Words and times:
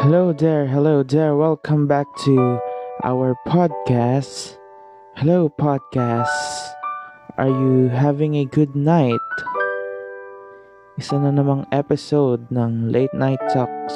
Hello 0.00 0.32
there, 0.32 0.64
hello 0.64 1.02
there. 1.02 1.36
Welcome 1.36 1.84
back 1.84 2.08
to 2.24 2.56
our 3.04 3.36
podcast. 3.44 4.56
Hello, 5.12 5.52
podcast. 5.52 6.32
Are 7.36 7.52
you 7.52 7.92
having 7.92 8.32
a 8.40 8.48
good 8.48 8.72
night? 8.72 9.20
Isa 10.96 11.20
na 11.20 11.28
namang 11.28 11.68
episode 11.68 12.48
ng 12.48 12.88
Late 12.88 13.12
Night 13.12 13.44
Talks. 13.52 13.92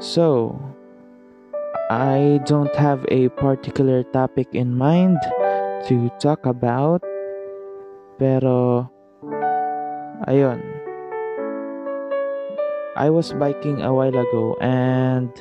So, 0.00 0.56
I 1.92 2.40
don't 2.48 2.72
have 2.72 3.04
a 3.12 3.28
particular 3.36 4.00
topic 4.16 4.48
in 4.56 4.72
mind 4.72 5.20
to 5.92 6.08
talk 6.16 6.48
about. 6.48 7.04
Pero, 8.16 8.88
ayun. 10.24 10.81
I 13.02 13.10
was 13.10 13.32
biking 13.34 13.82
a 13.82 13.92
while 13.92 14.14
ago 14.14 14.54
and 14.62 15.34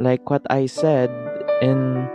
like 0.00 0.30
what 0.30 0.40
I 0.48 0.64
said 0.64 1.12
in 1.60 2.08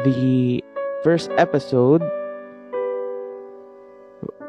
the 0.00 0.64
first 1.04 1.28
episode 1.36 2.00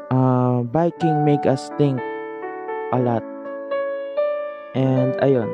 uh, 0.08 0.64
biking 0.64 1.26
make 1.28 1.44
us 1.44 1.68
think 1.76 2.00
a 2.96 3.04
lot. 3.04 3.20
And 4.72 5.12
ayun 5.20 5.52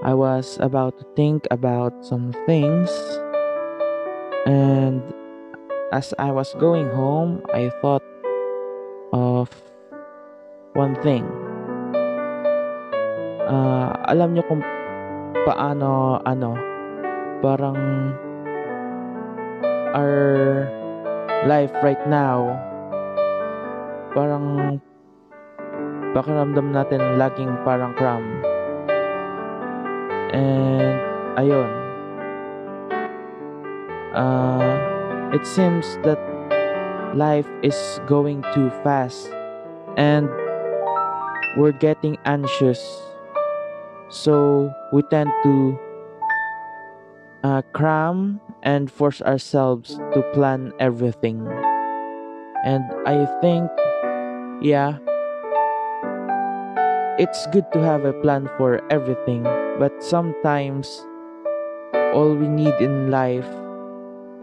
I 0.00 0.16
was 0.16 0.56
about 0.64 0.96
to 0.96 1.04
think 1.20 1.44
about 1.50 1.92
some 2.00 2.32
things. 2.48 2.88
And 4.48 5.04
as 5.92 6.16
I 6.16 6.32
was 6.32 6.56
going 6.56 6.88
home 6.96 7.44
I 7.52 7.68
thought 7.84 8.08
of 9.12 9.52
one 10.72 10.96
thing 11.04 11.45
uh, 13.46 13.94
alam 14.10 14.34
nyo 14.34 14.44
kung 14.50 14.62
paano 15.46 16.18
ano 16.26 16.58
parang 17.40 17.78
our 19.94 20.66
life 21.46 21.72
right 21.80 22.02
now 22.10 22.58
parang 24.16 24.78
pakiramdam 26.16 26.72
natin 26.72 27.20
laging 27.20 27.52
parang 27.60 27.92
cram. 27.92 28.24
And 30.32 30.96
ayun. 31.36 31.70
Uh, 34.16 34.72
it 35.36 35.44
seems 35.44 36.00
that 36.00 36.16
life 37.12 37.48
is 37.60 38.00
going 38.08 38.40
too 38.56 38.72
fast 38.80 39.28
and 40.00 40.24
we're 41.60 41.76
getting 41.76 42.16
anxious 42.24 42.80
so 44.08 44.72
we 44.92 45.02
tend 45.10 45.30
to 45.42 45.78
uh, 47.44 47.62
cram 47.72 48.40
and 48.62 48.90
force 48.90 49.22
ourselves 49.22 49.98
to 50.14 50.22
plan 50.34 50.72
everything. 50.78 51.46
And 52.64 52.82
I 53.06 53.26
think, 53.40 53.70
yeah, 54.62 54.98
it's 57.18 57.46
good 57.48 57.64
to 57.72 57.80
have 57.80 58.04
a 58.04 58.12
plan 58.20 58.50
for 58.58 58.80
everything, 58.90 59.42
but 59.78 60.02
sometimes 60.02 61.06
all 62.14 62.34
we 62.34 62.48
need 62.48 62.74
in 62.80 63.10
life 63.10 63.48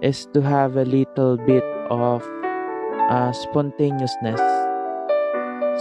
is 0.01 0.27
to 0.33 0.41
have 0.41 0.77
a 0.77 0.85
little 0.85 1.37
bit 1.37 1.63
of 1.89 2.23
uh, 3.09 3.31
spontaneousness. 3.31 4.39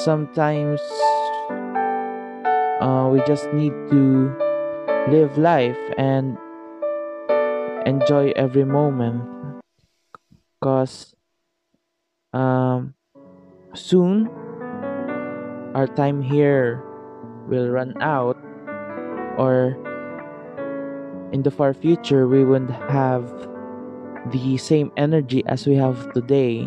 Sometimes 0.03 0.81
uh, 2.83 3.07
we 3.07 3.23
just 3.27 3.47
need 3.55 3.71
to 3.95 4.35
live 5.07 5.39
life 5.39 5.79
and 5.97 6.37
enjoy 7.87 8.33
every 8.35 8.65
moment. 8.65 9.23
Because 10.59 11.15
um, 12.33 12.95
soon 13.75 14.29
our 15.75 15.87
time 15.87 16.23
here 16.23 16.83
will 17.49 17.71
run 17.71 17.95
out 18.03 18.37
or 19.39 19.79
in 21.33 21.43
the 21.43 21.51
far 21.51 21.73
future 21.73 22.27
we 22.27 22.45
won't 22.45 22.71
have 22.91 23.25
the 24.31 24.57
same 24.59 24.91
energy 24.97 25.43
as 25.47 25.67
we 25.67 25.75
have 25.75 26.13
today. 26.13 26.67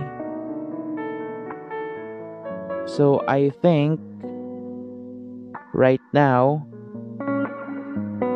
So 2.86 3.24
i 3.28 3.50
think 3.50 4.00
right 5.76 6.02
now, 6.16 6.64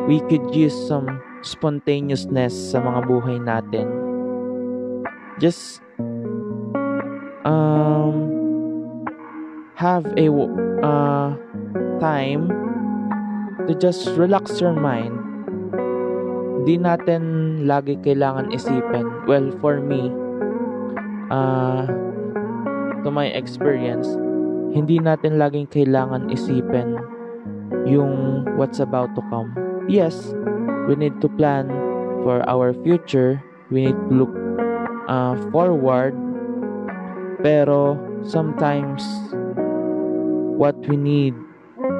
we 0.04 0.20
could 0.28 0.44
use 0.52 0.76
some 0.76 1.08
spontaneousness 1.40 2.52
sa 2.52 2.84
mga 2.84 3.00
buhay 3.08 3.40
natin. 3.40 3.88
Just 5.40 5.80
um 7.48 8.28
have 9.80 10.04
a 10.20 10.28
uh, 10.84 11.32
time 11.96 12.52
to 13.64 13.72
just 13.80 14.12
relax 14.20 14.60
your 14.60 14.76
mind. 14.76 15.16
Di 16.68 16.76
natin 16.76 17.64
lagi 17.64 17.96
kailangan 18.04 18.52
isipin. 18.52 19.08
Well, 19.24 19.48
for 19.64 19.80
me, 19.80 20.12
uh, 21.32 21.88
to 23.00 23.08
my 23.08 23.32
experience, 23.32 24.04
hindi 24.76 25.00
natin 25.00 25.40
laging 25.40 25.72
kailangan 25.72 26.28
isipin 26.28 27.00
yung 27.86 28.44
what's 28.56 28.80
about 28.80 29.14
to 29.16 29.22
come. 29.28 29.52
Yes, 29.88 30.34
we 30.88 30.96
need 30.96 31.20
to 31.20 31.28
plan 31.28 31.68
for 32.22 32.44
our 32.48 32.72
future. 32.84 33.42
We 33.70 33.86
need 33.88 33.98
to 34.08 34.12
look 34.14 34.34
uh, 35.08 35.36
forward. 35.50 36.14
Pero 37.40 37.96
sometimes 38.22 39.00
what 40.60 40.76
we 40.86 40.96
need 40.96 41.32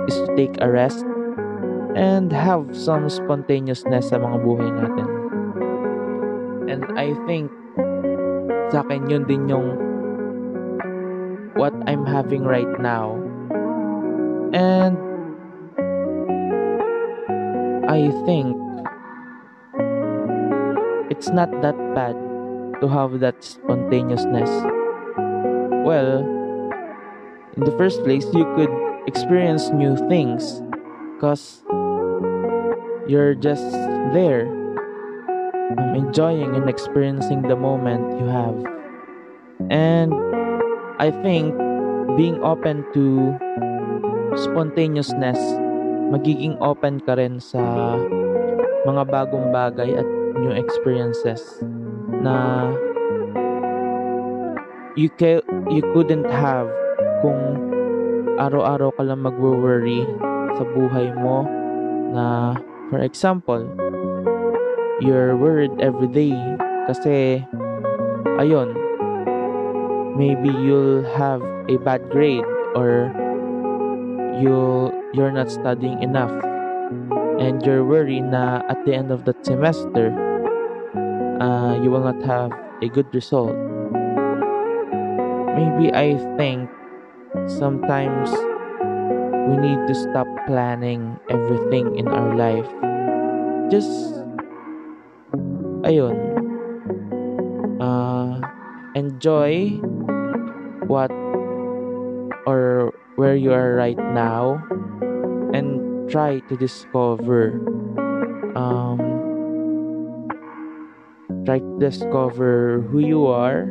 is 0.05 0.17
to 0.21 0.29
take 0.37 0.61
a 0.61 0.69
rest 0.69 1.05
and 1.97 2.33
have 2.33 2.71
some 2.77 3.09
spontaneousness 3.09 4.13
sa 4.13 4.21
mga 4.21 4.37
buhay 4.45 4.69
natin. 4.69 5.09
And 6.71 6.87
I 6.95 7.17
think 7.27 7.51
sa 8.71 8.87
akin 8.87 9.11
yun 9.11 9.25
din 9.27 9.51
yung 9.51 9.75
what 11.59 11.75
I'm 11.91 12.07
having 12.07 12.47
right 12.47 12.71
now. 12.79 13.19
And 14.55 15.10
I 17.91 18.07
think 18.25 18.55
it's 21.11 21.29
not 21.31 21.51
that 21.61 21.75
bad 21.93 22.15
to 22.81 22.87
have 22.87 23.19
that 23.19 23.43
spontaneousness. 23.43 24.49
Well, 25.83 26.23
in 27.57 27.65
the 27.67 27.75
first 27.77 28.05
place, 28.05 28.25
you 28.33 28.47
could 28.55 28.71
experience 29.09 29.71
new 29.71 29.97
things 30.09 30.63
because 31.17 31.65
you're 33.11 33.35
just 33.35 33.67
there, 34.15 34.47
um, 35.75 35.99
enjoying 35.99 36.55
and 36.55 36.71
experiencing 36.71 37.43
the 37.43 37.57
moment 37.57 38.07
you 38.21 38.27
have. 38.31 38.55
And 39.69 40.15
I 41.01 41.11
think 41.11 41.59
being 42.17 42.39
open 42.45 42.87
to 42.95 43.35
spontaneousness 44.37 45.43
magiging 46.11 46.59
open 46.59 46.99
ka 46.99 47.15
rin 47.15 47.39
sa 47.39 47.95
mga 48.83 49.03
bagong 49.07 49.55
bagay 49.55 49.95
at 49.95 50.09
new 50.43 50.51
experiences 50.51 51.63
na 52.21 52.67
you 54.99 55.09
ca- 55.15 55.47
you 55.71 55.81
couldn't 55.95 56.27
have 56.27 56.67
kung 57.23 57.39
araw-araw 58.43 58.91
ka 58.99 59.03
lang 59.07 59.23
magwo-worry 59.23 60.03
sa 60.59 60.67
buhay 60.75 61.15
mo 61.15 61.47
na 62.11 62.59
for 62.91 62.99
example 62.99 63.63
you're 64.99 65.39
worried 65.39 65.73
every 65.79 66.11
day 66.11 66.35
kasi 66.91 67.41
ayun 68.43 68.75
maybe 70.19 70.51
you'll 70.51 71.07
have 71.15 71.41
a 71.71 71.79
bad 71.87 72.03
grade 72.11 72.45
or 72.75 73.09
you'll 74.43 74.91
you're 75.15 75.33
not 75.33 75.51
studying 75.51 76.03
enough 76.03 76.33
and 77.41 77.65
you're 77.65 77.85
worried 77.85 78.25
na 78.29 78.63
at 78.69 78.79
the 78.85 78.95
end 78.95 79.11
of 79.11 79.25
that 79.25 79.41
semester 79.45 80.13
uh, 81.41 81.75
you 81.83 81.91
will 81.91 82.05
not 82.05 82.21
have 82.23 82.53
a 82.83 82.89
good 82.89 83.09
result. 83.15 83.57
Maybe 85.57 85.93
i 85.93 86.17
think 86.37 86.71
sometimes 87.49 88.31
we 89.49 89.57
need 89.57 89.81
to 89.89 89.95
stop 89.95 90.29
planning 90.47 91.19
everything 91.29 91.99
in 91.99 92.07
our 92.09 92.33
life. 92.37 92.69
Just 93.73 93.91
ayun 95.85 96.17
uh, 97.81 98.37
enjoy 98.95 99.81
what 100.87 101.11
where 103.21 103.37
you 103.37 103.53
are 103.53 103.77
right 103.77 104.01
now 104.17 104.57
and 105.53 106.09
try 106.09 106.41
to 106.49 106.57
discover 106.57 107.61
um, 108.57 108.97
try 111.45 111.61
to 111.61 111.77
discover 111.79 112.81
who 112.89 113.01
you 113.05 113.27
are 113.29 113.69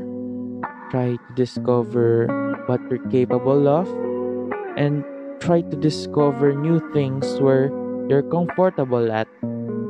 try 0.93 1.17
to 1.17 1.31
discover 1.33 2.29
what 2.69 2.77
you're 2.89 3.01
capable 3.09 3.65
of 3.67 3.89
and 4.77 5.01
try 5.41 5.61
to 5.61 5.77
discover 5.77 6.53
new 6.53 6.77
things 6.93 7.41
where 7.41 7.69
you're 8.09 8.25
comfortable 8.25 9.11
at. 9.11 9.27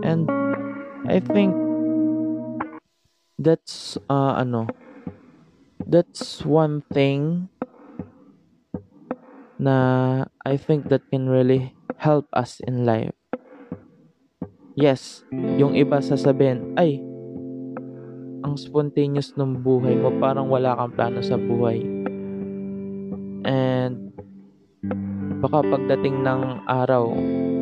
And 0.03 0.31
i 1.07 1.19
think 1.19 1.55
that's 3.39 3.97
uh 4.09 4.35
ano 4.39 4.67
that's 5.87 6.43
one 6.45 6.83
thing 6.91 7.47
na 9.59 9.75
I 10.47 10.55
think 10.55 10.87
that 10.87 11.03
can 11.11 11.27
really 11.27 11.75
help 11.99 12.31
us 12.31 12.63
in 12.63 12.87
life. 12.87 13.11
Yes, 14.79 15.27
yung 15.35 15.75
iba 15.75 15.99
sasabihin, 15.99 16.79
ay, 16.79 17.03
ang 18.47 18.55
spontaneous 18.55 19.35
ng 19.35 19.59
buhay 19.59 19.99
mo, 19.99 20.15
parang 20.23 20.47
wala 20.47 20.79
kang 20.79 20.95
plano 20.95 21.19
sa 21.19 21.35
buhay. 21.35 21.83
And, 23.43 24.15
baka 25.43 25.59
pagdating 25.67 26.23
ng 26.23 26.63
araw, 26.63 27.11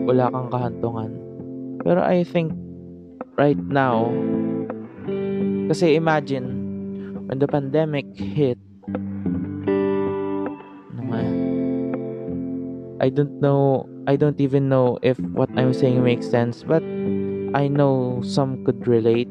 wala 0.06 0.30
kang 0.30 0.50
kahantungan. 0.54 1.12
Pero 1.82 2.06
I 2.06 2.22
think, 2.22 2.54
right 3.34 3.58
now, 3.58 4.14
kasi 5.74 5.98
imagine, 5.98 6.46
when 7.26 7.42
the 7.42 7.50
pandemic 7.50 8.06
hit, 8.14 8.62
I 13.00 13.10
don't 13.10 13.42
know, 13.42 13.86
I 14.08 14.16
don't 14.16 14.40
even 14.42 14.70
know 14.70 14.98
if 15.02 15.20
what 15.20 15.50
I'm 15.56 15.74
saying 15.74 16.04
makes 16.04 16.30
sense, 16.30 16.64
but 16.64 16.82
I 17.54 17.68
know 17.68 18.22
some 18.26 18.66
could 18.66 18.88
relate. 18.88 19.30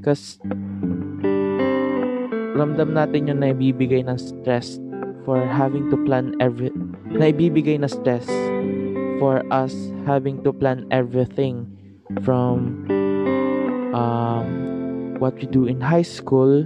Because 0.00 0.40
ramdam 2.56 2.96
natin 2.96 3.28
yung 3.28 3.44
naibibigay 3.44 4.02
ng 4.08 4.18
stress 4.18 4.80
for 5.28 5.44
having 5.44 5.92
to 5.92 5.96
plan 6.08 6.32
every 6.40 6.72
naibibigay 7.12 7.76
na 7.76 7.86
stress 7.86 8.26
for 9.20 9.44
us 9.52 9.74
having 10.08 10.42
to 10.42 10.50
plan 10.50 10.88
everything 10.90 11.68
from 12.24 12.88
um, 13.92 14.48
what 15.20 15.36
we 15.36 15.46
do 15.46 15.66
in 15.66 15.78
high 15.78 16.06
school 16.06 16.64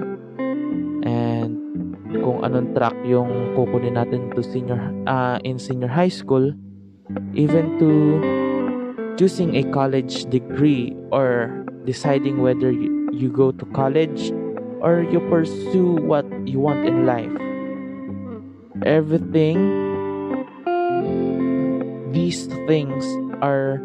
kung 2.23 2.47
anong 2.47 2.71
track 2.73 2.95
yung 3.03 3.53
kukunin 3.59 3.99
natin 3.99 4.31
to 4.33 4.41
senior 4.41 4.79
uh, 5.11 5.37
in 5.43 5.59
senior 5.59 5.91
high 5.91 6.11
school 6.11 6.55
even 7.35 7.77
to 7.83 7.91
choosing 9.19 9.57
a 9.57 9.65
college 9.75 10.25
degree 10.31 10.95
or 11.11 11.51
deciding 11.85 12.41
whether 12.41 12.71
you, 12.71 13.11
you 13.13 13.29
go 13.29 13.53
to 13.53 13.65
college 13.75 14.33
or 14.81 15.03
you 15.03 15.21
pursue 15.29 15.99
what 16.03 16.27
you 16.47 16.59
want 16.59 16.87
in 16.87 17.07
life. 17.07 17.31
Everything 18.85 19.59
these 22.13 22.47
things 22.67 23.07
are 23.41 23.81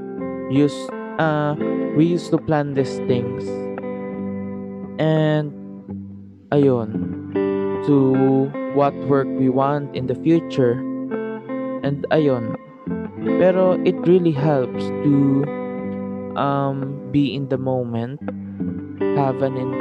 used 0.49 0.89
uh 1.19 1.55
we 1.95 2.05
used 2.05 2.29
to 2.31 2.37
plan 2.37 2.73
these 2.73 2.97
things. 3.05 3.45
And 4.97 5.53
ayun 6.49 7.16
to 7.87 8.51
what 8.75 8.93
work 9.07 9.25
we 9.25 9.49
want 9.49 9.95
in 9.95 10.05
the 10.05 10.15
future. 10.21 10.77
And 11.81 12.05
ayon. 12.11 12.59
Pero 13.39 13.79
it 13.81 13.95
really 14.05 14.35
helps 14.35 14.85
to 15.03 15.15
um, 16.37 16.99
be 17.11 17.33
in 17.33 17.49
the 17.49 17.57
moment, 17.57 18.21
have 19.17 19.41
an 19.41 19.57
in, 19.57 19.71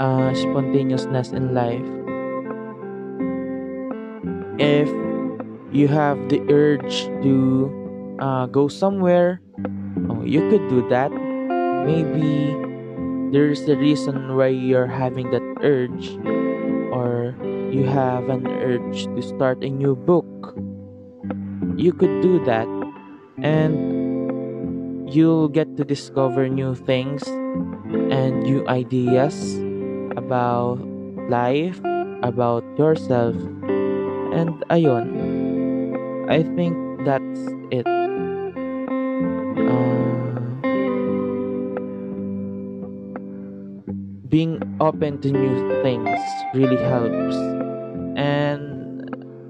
uh, 0.00 0.32
spontaneousness 0.34 1.30
in 1.30 1.52
life. 1.54 1.84
If 4.58 4.88
you 5.70 5.86
have 5.88 6.18
the 6.28 6.40
urge 6.50 7.06
to 7.22 8.16
uh, 8.18 8.46
go 8.46 8.66
somewhere, 8.68 9.40
oh, 10.08 10.22
you 10.24 10.48
could 10.50 10.66
do 10.68 10.86
that. 10.88 11.12
Maybe 11.86 12.56
there's 13.30 13.68
a 13.68 13.76
reason 13.76 14.36
why 14.36 14.48
you're 14.48 14.90
having 14.90 15.30
that 15.30 15.44
urge 15.62 16.18
you 17.70 17.84
have 17.84 18.28
an 18.28 18.46
urge 18.46 19.04
to 19.04 19.22
start 19.22 19.62
a 19.62 19.70
new 19.70 19.94
book, 19.94 20.56
you 21.76 21.92
could 21.92 22.20
do 22.22 22.42
that 22.44 22.66
and 23.42 23.98
you'll 25.12 25.48
get 25.48 25.76
to 25.76 25.84
discover 25.84 26.48
new 26.48 26.74
things 26.74 27.22
and 27.26 28.42
new 28.42 28.66
ideas 28.68 29.56
about 30.16 30.78
life, 31.30 31.80
about 32.22 32.64
yourself. 32.78 33.36
And 34.32 34.60
ayon, 34.68 36.28
I 36.28 36.42
think 36.42 36.76
that's 37.04 37.40
it. 37.70 37.86
Uh, 39.56 39.88
being 44.28 44.60
open 44.80 45.20
to 45.22 45.32
new 45.32 45.82
things 45.82 46.18
really 46.54 46.76
helps. 46.76 47.57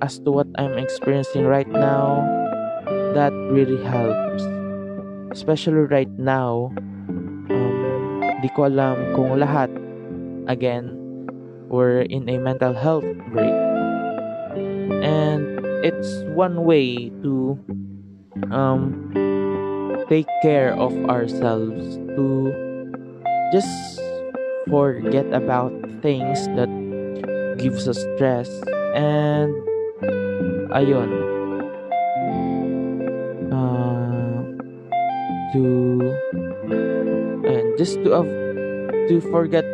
As 0.00 0.19
to 0.23 0.31
what 0.31 0.47
I'm 0.55 0.79
experiencing 0.79 1.45
right 1.45 1.67
now, 1.67 2.23
that 3.15 3.35
really 3.50 3.83
helps. 3.83 4.47
Especially 5.35 5.83
right 5.91 6.11
now, 6.15 6.71
um, 7.50 8.23
di 8.39 8.49
ko 8.55 8.71
alam 8.71 8.95
kung 9.19 9.35
lahat, 9.35 9.67
again, 10.47 10.95
we're 11.67 12.06
in 12.06 12.31
a 12.31 12.39
mental 12.39 12.73
health 12.73 13.06
break. 13.35 13.53
And 15.03 15.59
it's 15.83 16.23
one 16.31 16.62
way 16.62 17.11
to 17.27 17.59
um, 18.55 19.11
take 20.09 20.31
care 20.47 20.79
of 20.79 20.95
ourselves, 21.11 21.99
to 22.15 22.55
just 23.50 23.99
forget 24.71 25.26
about 25.35 25.75
things 26.07 26.47
that 26.55 26.71
gives 27.59 27.90
us 27.90 27.99
stress 28.14 28.47
and 28.95 29.50
ayun. 30.73 31.11
Uh, 33.49 34.45
to 35.53 35.65
and 37.49 37.67
just 37.81 37.97
to 38.05 38.13
to 39.09 39.21
forget 39.33 39.65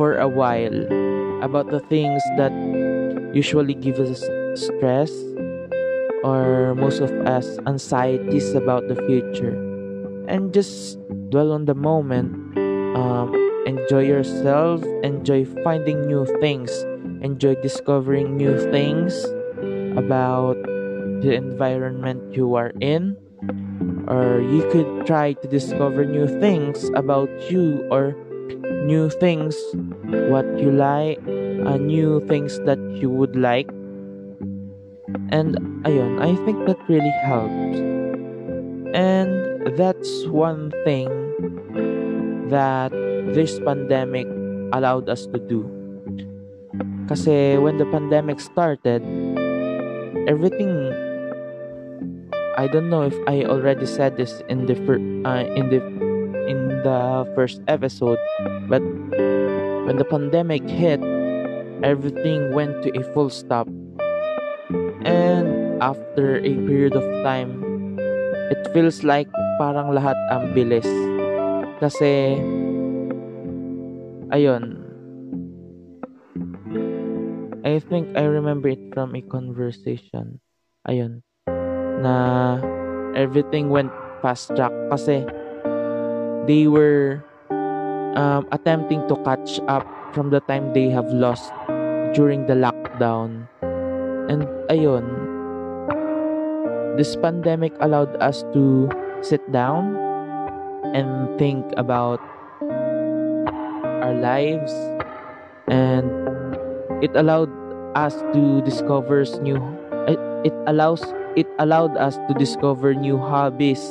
for 0.00 0.16
a 0.16 0.28
while 0.28 0.72
about 1.44 1.68
the 1.68 1.80
things 1.92 2.22
that 2.40 2.52
usually 3.36 3.74
give 3.74 4.00
us 4.00 4.24
stress 4.56 5.12
or 6.24 6.74
most 6.74 7.00
of 7.00 7.10
us 7.26 7.58
anxieties 7.66 8.54
about 8.54 8.88
the 8.88 8.96
future. 9.04 9.58
And 10.28 10.54
just 10.54 10.96
dwell 11.28 11.52
on 11.52 11.66
the 11.66 11.74
moment 11.74 12.32
um, 12.96 13.34
enjoy 13.66 14.04
yourself 14.06 14.84
enjoy 15.02 15.44
finding 15.64 16.06
new 16.06 16.24
things 16.40 16.70
enjoy 17.22 17.54
discovering 17.62 18.36
new 18.36 18.58
things 18.70 19.14
about 19.96 20.58
the 21.22 21.32
environment 21.34 22.20
you 22.34 22.54
are 22.54 22.72
in 22.80 23.16
or 24.08 24.42
you 24.42 24.66
could 24.70 25.06
try 25.06 25.32
to 25.32 25.48
discover 25.48 26.04
new 26.04 26.26
things 26.40 26.90
about 26.94 27.30
you 27.50 27.86
or 27.90 28.14
new 28.84 29.08
things 29.22 29.56
what 30.28 30.46
you 30.58 30.70
like 30.70 31.18
uh, 31.66 31.78
new 31.78 32.20
things 32.26 32.58
that 32.66 32.78
you 32.98 33.08
would 33.08 33.36
like 33.36 33.70
and 35.30 35.56
ayun 35.86 36.18
i 36.18 36.34
think 36.44 36.58
that 36.66 36.78
really 36.88 37.14
helps 37.22 37.78
and 38.92 39.32
that's 39.76 40.26
one 40.26 40.70
thing 40.84 41.08
that 42.52 42.92
this 43.32 43.58
pandemic 43.64 44.28
allowed 44.72 45.08
us 45.08 45.26
to 45.26 45.38
do. 45.38 45.81
Kasi 47.08 47.58
when 47.58 47.78
the 47.78 47.86
pandemic 47.86 48.40
started, 48.40 49.02
everything 50.26 50.92
I 52.56 52.68
don't 52.68 52.90
know 52.90 53.02
if 53.02 53.16
I 53.26 53.48
already 53.48 53.86
said 53.86 54.16
this 54.16 54.44
in 54.48 54.66
the 54.68 54.76
fir- 54.84 55.00
uh, 55.24 55.48
in 55.56 55.72
the 55.72 55.80
in 56.44 56.84
the 56.84 57.24
first 57.34 57.64
episode, 57.66 58.20
but 58.68 58.84
when 59.88 59.96
the 59.96 60.04
pandemic 60.04 60.68
hit, 60.68 61.00
everything 61.82 62.52
went 62.52 62.82
to 62.84 62.92
a 62.92 63.02
full 63.16 63.30
stop. 63.30 63.66
And 65.02 65.80
after 65.82 66.38
a 66.38 66.52
period 66.68 66.94
of 66.94 67.02
time, 67.24 67.64
it 68.52 68.62
feels 68.76 69.02
like 69.02 69.32
parang 69.56 69.96
lahat 69.96 70.14
ang 70.30 70.52
bilis. 70.52 70.86
Kasi, 71.80 72.38
ayun, 74.30 74.81
I 77.62 77.78
think 77.78 78.18
I 78.18 78.26
remember 78.26 78.68
it 78.68 78.82
from 78.90 79.14
a 79.14 79.22
conversation. 79.22 80.42
Ayun. 80.86 81.22
Na 82.02 82.58
everything 83.14 83.70
went 83.70 83.94
fast 84.18 84.50
track 84.58 84.74
kasi 84.90 85.22
they 86.50 86.66
were 86.66 87.22
um, 88.18 88.50
attempting 88.50 89.06
to 89.06 89.14
catch 89.22 89.62
up 89.70 89.86
from 90.10 90.30
the 90.30 90.42
time 90.50 90.74
they 90.74 90.90
have 90.90 91.06
lost 91.14 91.54
during 92.18 92.46
the 92.50 92.58
lockdown. 92.58 93.46
And 94.26 94.46
ayun, 94.66 95.06
this 96.98 97.14
pandemic 97.14 97.72
allowed 97.78 98.18
us 98.18 98.42
to 98.52 98.90
sit 99.22 99.42
down 99.54 99.94
and 100.98 101.30
think 101.38 101.62
about 101.78 102.18
our 104.02 104.14
lives 104.18 104.74
and 105.70 106.21
it 107.02 107.10
allowed 107.18 107.50
us 107.98 108.14
to 108.32 108.62
discover 108.62 109.26
new 109.42 109.58
it, 110.08 110.54
allows 110.66 111.02
it 111.36 111.46
allowed 111.58 111.98
us 111.98 112.16
to 112.30 112.32
discover 112.38 112.94
new 112.94 113.18
hobbies 113.18 113.82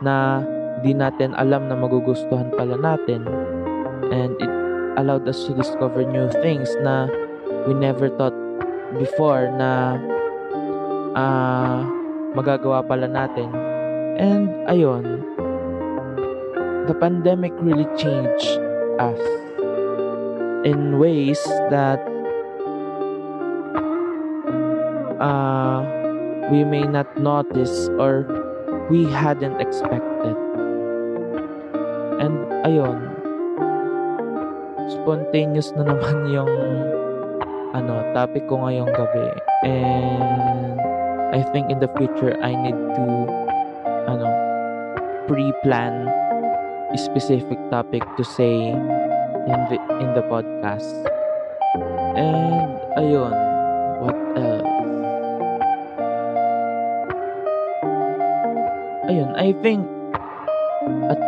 na 0.00 0.42
di 0.82 0.96
natin 0.96 1.36
alam 1.36 1.68
na 1.68 1.76
magugustuhan 1.76 2.48
pala 2.56 2.80
natin. 2.80 3.26
And 4.08 4.32
it 4.40 4.52
allowed 4.96 5.28
us 5.28 5.44
to 5.46 5.52
discover 5.52 6.02
new 6.06 6.32
things 6.40 6.72
na 6.80 7.12
we 7.68 7.76
never 7.76 8.08
thought 8.08 8.34
before 8.96 9.52
na 9.52 10.00
uh, 11.12 11.84
magagawa 12.32 12.80
pala 12.88 13.06
natin. 13.10 13.52
And 14.18 14.50
ayun 14.66 15.22
the 16.88 16.96
pandemic 16.96 17.52
really 17.60 17.84
changed 18.00 18.48
us 18.96 19.20
in 20.64 20.96
ways 20.96 21.38
that 21.68 22.00
uh, 25.20 25.82
we 26.50 26.64
may 26.64 26.82
not 26.82 27.06
notice 27.18 27.90
or 27.98 28.24
we 28.90 29.04
hadn't 29.04 29.60
expected. 29.60 30.36
And 32.18 32.34
ayun, 32.64 32.98
spontaneous 34.90 35.70
na 35.76 35.86
naman 35.86 36.16
yung 36.34 36.50
ano, 37.76 38.00
topic 38.16 38.48
ko 38.48 38.64
ngayong 38.64 38.90
gabi. 38.90 39.28
And 39.66 40.80
I 41.34 41.44
think 41.52 41.70
in 41.70 41.78
the 41.78 41.90
future 42.00 42.32
I 42.40 42.56
need 42.56 42.78
to 42.96 43.04
ano, 44.08 44.26
pre-plan 45.28 46.08
a 46.88 46.96
specific 46.96 47.60
topic 47.68 48.00
to 48.16 48.24
say 48.24 48.72
in 48.72 49.60
the 49.68 49.76
in 50.00 50.16
the 50.16 50.24
podcast. 50.32 50.88
And 52.16 52.80
ayun, 52.96 53.36
what 54.00 54.18
else? 54.40 54.57
I 59.26 59.50
think 59.58 59.82
at 61.10 61.18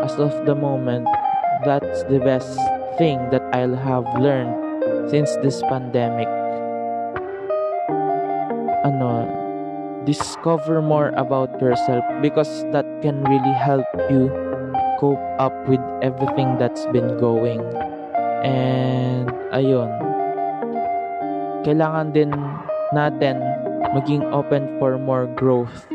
as 0.00 0.16
of 0.16 0.32
the 0.48 0.54
moment 0.56 1.06
that's 1.64 2.02
the 2.08 2.18
best 2.18 2.56
thing 2.96 3.20
that 3.30 3.42
I'll 3.52 3.76
have 3.76 4.08
learned 4.16 4.56
since 5.10 5.36
this 5.44 5.60
pandemic. 5.68 6.26
Ano, 8.82 9.28
discover 10.08 10.80
more 10.80 11.12
about 11.14 11.52
yourself 11.60 12.02
because 12.24 12.50
that 12.72 12.88
can 13.04 13.22
really 13.28 13.54
help 13.60 13.86
you 14.10 14.32
cope 14.98 15.22
up 15.38 15.54
with 15.68 15.82
everything 16.02 16.56
that's 16.58 16.86
been 16.90 17.18
going. 17.20 17.62
And 18.42 19.30
ayun, 19.54 19.92
kailangan 21.62 22.16
din 22.16 22.32
natin 22.90 23.38
maging 23.94 24.26
open 24.34 24.80
for 24.80 24.98
more 24.98 25.30
growth. 25.38 25.91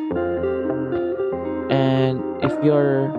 You're 2.64 3.14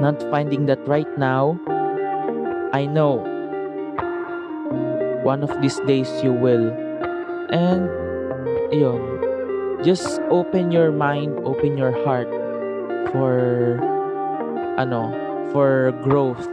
not 0.00 0.22
finding 0.30 0.66
that 0.66 0.78
right 0.86 1.08
now, 1.18 1.58
I 2.72 2.86
know 2.86 3.24
one 5.26 5.42
of 5.42 5.50
these 5.60 5.80
days 5.90 6.06
you 6.22 6.32
will. 6.32 6.70
And 7.50 7.90
ayun, 8.70 9.82
just 9.82 10.20
open 10.30 10.70
your 10.70 10.92
mind, 10.92 11.34
open 11.42 11.76
your 11.76 11.90
heart 12.04 12.30
for 13.10 13.82
ano, 14.78 15.10
for 15.50 15.90
growth. 16.06 16.46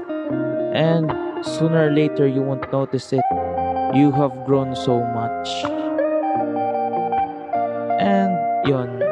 And 0.74 1.12
sooner 1.46 1.90
or 1.90 1.92
later, 1.92 2.28
you 2.28 2.42
won't 2.42 2.66
notice 2.72 3.14
it. 3.14 3.26
You 3.94 4.12
have 4.16 4.34
grown 4.46 4.76
so 4.76 5.04
much. 5.14 5.50
And 8.02 8.34
yon, 8.66 9.03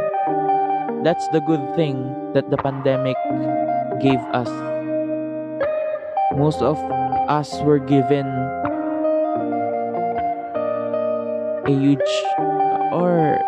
that's 1.04 1.28
the 1.30 1.42
good 1.42 1.62
thing 1.76 2.14
that 2.34 2.50
the 2.50 2.58
pandemic 2.58 3.18
gave 4.02 4.22
us. 4.34 4.50
Most 6.38 6.62
of 6.62 6.78
us 7.28 7.58
were 7.62 7.80
given 7.80 8.26
a 11.66 11.74
huge 11.74 12.14
or 12.94 13.42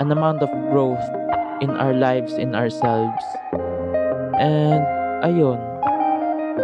an 0.00 0.10
amount 0.12 0.42
of 0.42 0.50
growth 0.70 1.02
in 1.60 1.70
our 1.70 1.94
lives, 1.94 2.34
in 2.34 2.54
ourselves. 2.54 3.24
And 4.36 4.84
ayun, 5.24 5.60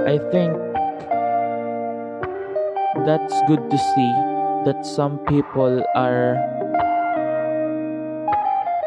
I 0.04 0.18
think 0.28 0.52
that's 3.06 3.34
good 3.48 3.70
to 3.70 3.78
see 3.78 4.12
that 4.68 4.84
some 4.84 5.18
people 5.24 5.84
are 5.94 6.36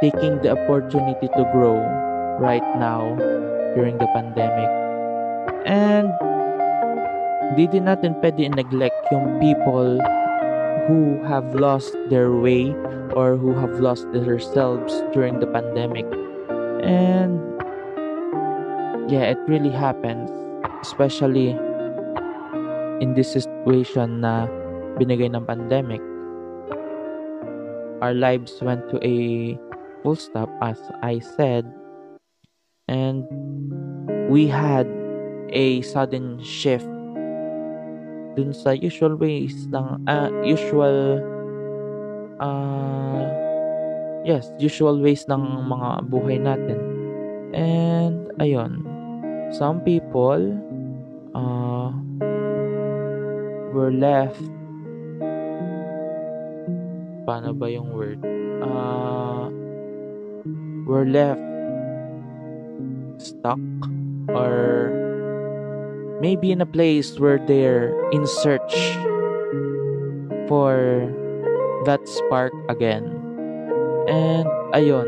taking 0.02 0.42
the 0.42 0.52
opportunity 0.58 1.30
to 1.38 1.44
grow 1.54 1.78
right 2.42 2.66
now 2.76 3.16
during 3.78 4.02
the 4.02 4.10
pandemic. 4.18 4.70
And 5.70 6.10
di 7.54 7.70
din 7.70 7.86
natin 7.86 8.18
pwede 8.20 8.50
neglect 8.50 8.98
yung 9.14 9.38
people 9.38 10.02
who 10.90 11.22
have 11.30 11.54
lost 11.54 11.94
their 12.10 12.34
way 12.34 12.74
or 13.14 13.38
who 13.38 13.54
have 13.54 13.78
lost 13.78 14.10
themselves 14.10 14.92
during 15.14 15.38
the 15.38 15.48
pandemic. 15.48 16.10
And 16.82 17.38
yeah, 19.06 19.38
it 19.38 19.40
really 19.46 19.72
happens. 19.72 20.34
Especially 20.82 21.54
in 23.06 23.14
this 23.14 23.30
situation 23.30 24.26
na 24.26 24.50
binigay 24.98 25.30
ng 25.30 25.46
pandemic. 25.46 26.02
Our 28.02 28.18
lives 28.18 28.58
went 28.66 28.82
to 28.90 28.98
a 29.06 29.54
full 30.02 30.16
stop 30.18 30.50
as 30.62 30.78
I 31.02 31.20
said. 31.20 31.66
And 32.90 33.26
we 34.30 34.48
had 34.48 34.90
a 35.54 35.82
sudden 35.82 36.42
shift 36.44 36.88
dun 38.36 38.56
sa 38.56 38.72
usual 38.72 39.16
ways 39.16 39.68
ng 39.72 40.08
uh, 40.08 40.32
usual 40.44 41.20
uh, 42.40 43.24
yes, 44.24 44.52
usual 44.60 45.00
ways 45.00 45.26
ng 45.28 45.42
mga 45.68 45.90
buhay 46.10 46.38
natin. 46.40 46.80
And 47.52 48.32
ayun, 48.40 48.84
some 49.52 49.84
people 49.84 50.56
uh, 51.36 51.92
were 53.76 53.92
left 53.92 54.40
paano 57.22 57.54
ba 57.54 57.70
yung 57.70 57.94
word 57.94 58.20
uh, 58.66 59.21
were 60.86 61.06
left 61.06 61.42
stuck 63.22 63.62
or 64.34 64.92
maybe 66.22 66.52
in 66.52 66.62
a 66.62 66.70
place 66.70 67.20
where 67.20 67.38
they're 67.38 67.94
in 68.12 68.26
search 68.26 68.74
for 70.50 71.08
that 71.86 72.02
spark 72.08 72.54
again. 72.70 73.06
And 74.10 74.46
ayun 74.74 75.08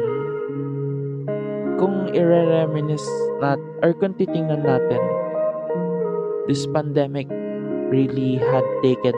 kung 1.77 2.13
i-reminisce 2.15 3.09
nat 3.41 3.59
or 3.83 3.91
kung 3.97 4.15
titingnan 4.15 4.63
natin, 4.63 5.03
this 6.47 6.63
pandemic 6.69 7.27
really 7.91 8.39
had 8.39 8.63
taken 8.81 9.13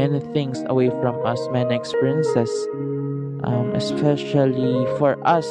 many 0.00 0.22
things 0.32 0.64
away 0.72 0.88
from 1.02 1.18
us, 1.26 1.38
many 1.52 1.74
experiences, 1.76 2.50
um, 3.44 3.72
especially 3.74 4.86
for 4.98 5.16
us. 5.26 5.46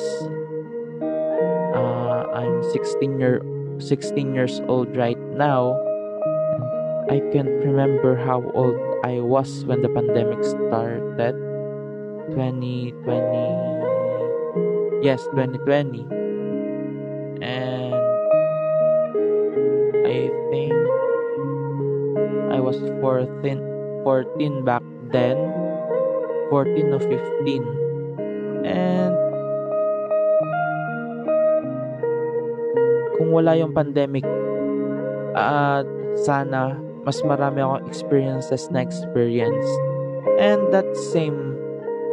Uh, 1.73 2.25
I'm 2.33 2.63
16 2.71 3.19
year 3.19 3.41
16 3.79 4.35
years 4.35 4.61
old 4.67 4.95
right 4.95 5.19
now. 5.33 5.73
I 7.09 7.19
can't 7.33 7.49
remember 7.65 8.15
how 8.15 8.43
old 8.53 8.77
I 9.03 9.19
was 9.19 9.65
when 9.65 9.81
the 9.81 9.89
pandemic 9.89 10.43
started. 10.43 11.35
2020 12.29 12.93
yes 15.01 15.25
2020 15.33 16.05
and 17.41 17.95
I 20.05 20.29
think 20.51 20.73
I 22.53 22.59
was 22.61 22.77
14 23.01 23.69
14 24.03 24.65
back 24.65 24.83
then. 25.11 25.37
14 26.49 26.93
or 26.93 26.99
15. 26.99 27.78
Kung 33.39 33.47
wala 33.47 33.55
yung 33.55 33.71
pandemic, 33.71 34.27
at 35.31 35.87
sana 36.27 36.75
mas 37.07 37.23
marami 37.23 37.63
akong 37.63 37.87
experiences 37.87 38.67
na 38.67 38.83
experience. 38.83 39.63
And 40.43 40.67
that 40.75 40.91
same, 41.15 41.55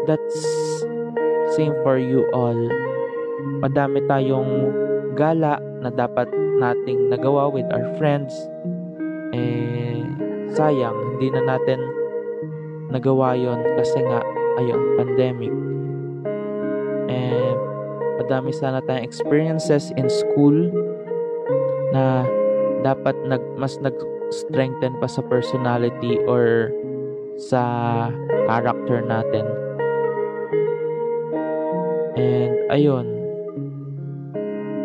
that's 0.06 0.38
same 1.58 1.74
for 1.82 1.98
you 1.98 2.22
all. 2.30 2.54
Madami 3.58 4.06
tayong 4.06 4.70
gala 5.18 5.58
na 5.82 5.90
dapat 5.90 6.30
nating 6.62 7.10
nagawa 7.10 7.50
with 7.50 7.66
our 7.74 7.90
friends. 7.98 8.30
Eh, 9.34 10.06
sayang, 10.54 11.18
hindi 11.18 11.34
na 11.34 11.58
natin 11.58 11.82
nagawa 12.94 13.34
yon 13.34 13.66
kasi 13.74 13.98
nga, 13.98 14.22
ayun, 14.62 14.94
pandemic. 14.94 15.50
And, 17.10 17.58
madami 18.22 18.54
sana 18.54 18.78
tayong 18.86 19.02
experiences 19.02 19.90
in 19.98 20.06
school 20.06 20.70
na 21.94 22.26
dapat 22.82 23.14
nag, 23.26 23.42
mas 23.58 23.78
nag-strengthen 23.82 24.94
pa 24.98 25.08
sa 25.10 25.22
personality 25.26 26.18
or 26.26 26.70
sa 27.36 27.62
character 28.48 29.02
natin. 29.04 29.46
And, 32.16 32.56
ayun, 32.72 33.06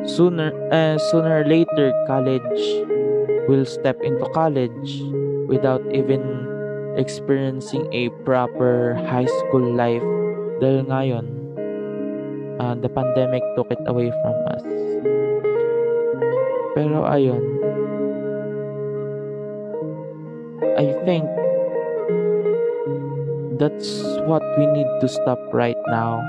sooner 0.04 0.52
uh, 0.74 1.00
sooner 1.14 1.42
or 1.42 1.46
later 1.48 1.96
college 2.10 2.62
will 3.48 3.64
step 3.64 4.02
into 4.04 4.28
college 4.36 5.00
without 5.48 5.80
even 5.96 6.22
experiencing 7.00 7.88
a 7.96 8.12
proper 8.28 9.00
high 9.08 9.30
school 9.46 9.64
life. 9.64 10.04
Dahil 10.60 10.86
ngayon 10.92 11.26
uh, 12.60 12.76
the 12.78 12.92
pandemic 12.92 13.42
took 13.56 13.72
it 13.72 13.82
away 13.88 14.12
from 14.22 14.36
us 14.52 14.71
pero 16.76 17.04
ayun. 17.08 17.44
I 20.80 20.88
think 21.06 21.28
that's 23.60 24.02
what 24.26 24.42
we 24.58 24.66
need 24.72 24.90
to 25.02 25.08
stop 25.08 25.38
right 25.54 25.78
now. 25.92 26.24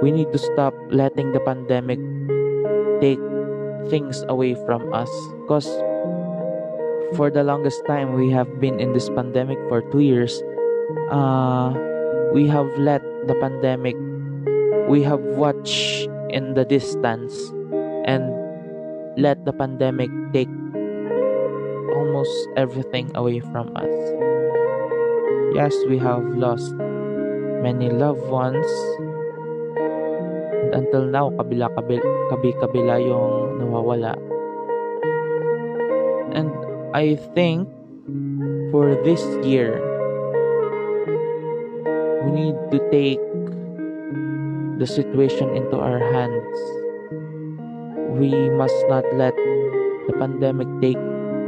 We 0.00 0.12
need 0.12 0.32
to 0.32 0.38
stop 0.38 0.72
letting 0.88 1.32
the 1.32 1.40
pandemic 1.40 1.98
take 3.00 3.20
things 3.90 4.24
away 4.28 4.54
from 4.64 4.92
us. 4.94 5.10
Because 5.44 5.68
for 7.14 7.30
the 7.30 7.44
longest 7.44 7.84
time 7.86 8.14
we 8.14 8.30
have 8.30 8.48
been 8.60 8.80
in 8.80 8.92
this 8.92 9.08
pandemic 9.10 9.58
for 9.68 9.82
two 9.92 10.00
years. 10.00 10.42
Uh, 11.10 11.74
we 12.32 12.46
have 12.48 12.66
let 12.78 13.02
the 13.26 13.34
pandemic 13.40 13.94
we 14.88 15.02
have 15.02 15.20
watched 15.34 16.06
in 16.30 16.54
the 16.54 16.64
distance 16.64 17.34
and 18.06 18.30
let 19.16 19.44
the 19.44 19.52
pandemic 19.52 20.10
take 20.32 20.52
almost 21.96 22.32
everything 22.56 23.10
away 23.16 23.40
from 23.40 23.72
us 23.76 23.96
yes 25.56 25.72
we 25.88 25.98
have 25.98 26.22
lost 26.36 26.72
many 27.64 27.88
loved 27.88 28.22
ones 28.28 28.68
And 30.66 30.82
until 30.82 31.06
now, 31.06 31.30
kabila-kabila 31.30 32.98
yung 32.98 33.62
nawawala. 33.62 34.18
And 36.34 36.50
I 36.90 37.14
think 37.38 37.70
for 38.74 38.98
this 39.06 39.22
year, 39.46 39.78
we 42.26 42.30
need 42.34 42.58
to 42.74 42.82
take 42.90 43.22
the 44.82 44.88
situation 44.90 45.54
into 45.54 45.78
our 45.78 46.02
hands. 46.02 46.58
We 48.16 48.50
must 48.50 48.76
not 48.88 49.04
let 49.12 49.36
the 50.08 50.14
pandemic 50.18 50.68
take 50.80 51.00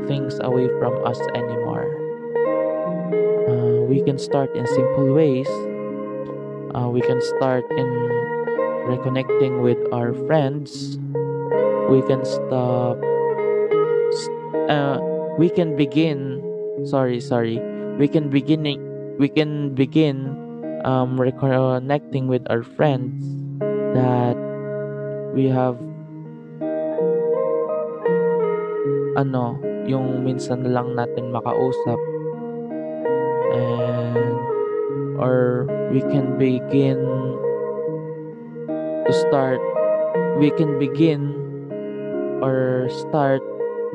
things 0.07 0.37
away 0.45 0.69
from 0.79 1.01
us 1.05 1.21
anymore. 1.35 1.89
Uh, 3.49 3.89
we 3.89 4.05
can 4.05 4.19
start 4.19 4.55
in 4.55 4.67
simple 4.67 5.13
ways. 5.17 5.49
Uh, 6.77 6.93
we 6.93 7.01
can 7.01 7.21
start 7.37 7.65
in 7.73 7.89
reconnecting 8.89 9.61
with 9.61 9.81
our 9.93 10.13
friends, 10.29 10.99
we 11.89 12.05
can 12.05 12.25
stop. 12.25 13.01
Uh, 14.69 15.01
we 15.41 15.49
can 15.49 15.77
begin. 15.77 16.45
Sorry, 16.85 17.21
sorry. 17.21 17.57
We 17.97 18.09
can 18.09 18.29
begin. 18.29 18.65
We 19.17 19.29
can 19.29 19.73
begin 19.75 20.37
um, 20.85 21.17
reconnecting 21.17 22.29
with 22.29 22.45
our 22.53 22.63
friends 22.63 23.25
that 23.97 24.37
we 25.33 25.49
have 25.49 25.81
ano, 29.19 29.59
yung 29.91 30.23
minsan 30.23 30.63
lang 30.63 30.95
natin 30.95 31.35
makausap 31.35 31.99
and 33.51 34.39
or 35.19 35.67
we 35.91 35.99
can 36.07 36.39
begin 36.39 37.03
to 39.03 39.13
start, 39.27 39.59
we 40.39 40.55
can 40.55 40.79
begin 40.79 41.35
or 42.39 42.87
start 42.93 43.43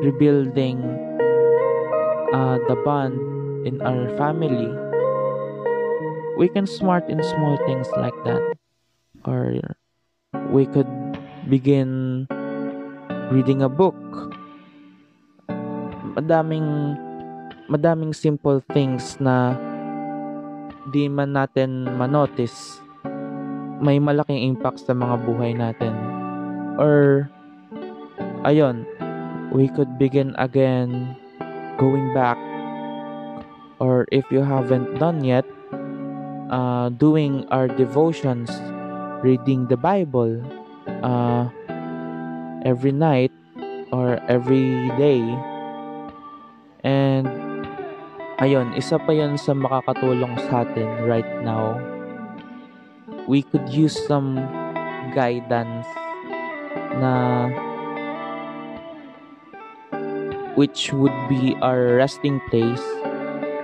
rebuilding 0.04 0.84
uh, 2.34 2.58
the 2.68 2.76
bond 2.84 3.16
in 3.64 3.80
our 3.82 4.10
family. 4.18 4.68
We 6.36 6.50
can 6.50 6.68
smart 6.68 7.08
in 7.08 7.22
small 7.24 7.56
things 7.64 7.88
like 7.96 8.18
that. 8.26 8.42
Or 9.24 9.56
we 10.50 10.66
could 10.66 10.90
begin 11.48 12.28
reading 13.32 13.62
a 13.62 13.70
book. 13.70 14.33
Madaming 16.14 16.98
madaming 17.72 18.14
simple 18.14 18.62
things 18.74 19.18
na 19.18 19.58
di 20.92 21.08
man 21.08 21.34
natin 21.34 21.88
manotice 21.96 22.84
may 23.84 24.00
malaking 24.00 24.40
impact 24.40 24.84
sa 24.84 24.96
mga 24.96 25.16
buhay 25.28 25.52
natin. 25.52 25.92
Or, 26.80 27.28
ayun, 28.48 28.88
we 29.52 29.68
could 29.74 30.00
begin 30.00 30.32
again 30.40 31.14
going 31.76 32.16
back 32.16 32.40
or 33.84 34.08
if 34.16 34.24
you 34.32 34.40
haven't 34.40 34.96
done 34.96 35.28
yet, 35.28 35.44
uh, 36.48 36.88
doing 36.96 37.44
our 37.52 37.68
devotions, 37.68 38.48
reading 39.20 39.68
the 39.68 39.76
Bible 39.76 40.40
uh, 41.04 41.52
every 42.64 42.96
night 42.96 43.32
or 43.92 44.24
every 44.32 44.88
day. 44.96 45.20
And 46.84 47.28
ayun, 48.44 48.76
isa 48.76 49.00
pa 49.00 49.16
yun 49.16 49.40
sa 49.40 49.56
makakatulong 49.56 50.36
sa 50.52 50.68
atin 50.68 51.08
right 51.08 51.32
now. 51.42 51.80
We 53.28 53.42
could 53.48 53.72
use 53.72 53.96
some 53.96 54.36
guidance 55.16 55.88
na 57.00 57.48
which 60.60 60.92
would 60.94 61.16
be 61.32 61.58
our 61.64 61.98
resting 61.98 62.38
place 62.52 62.84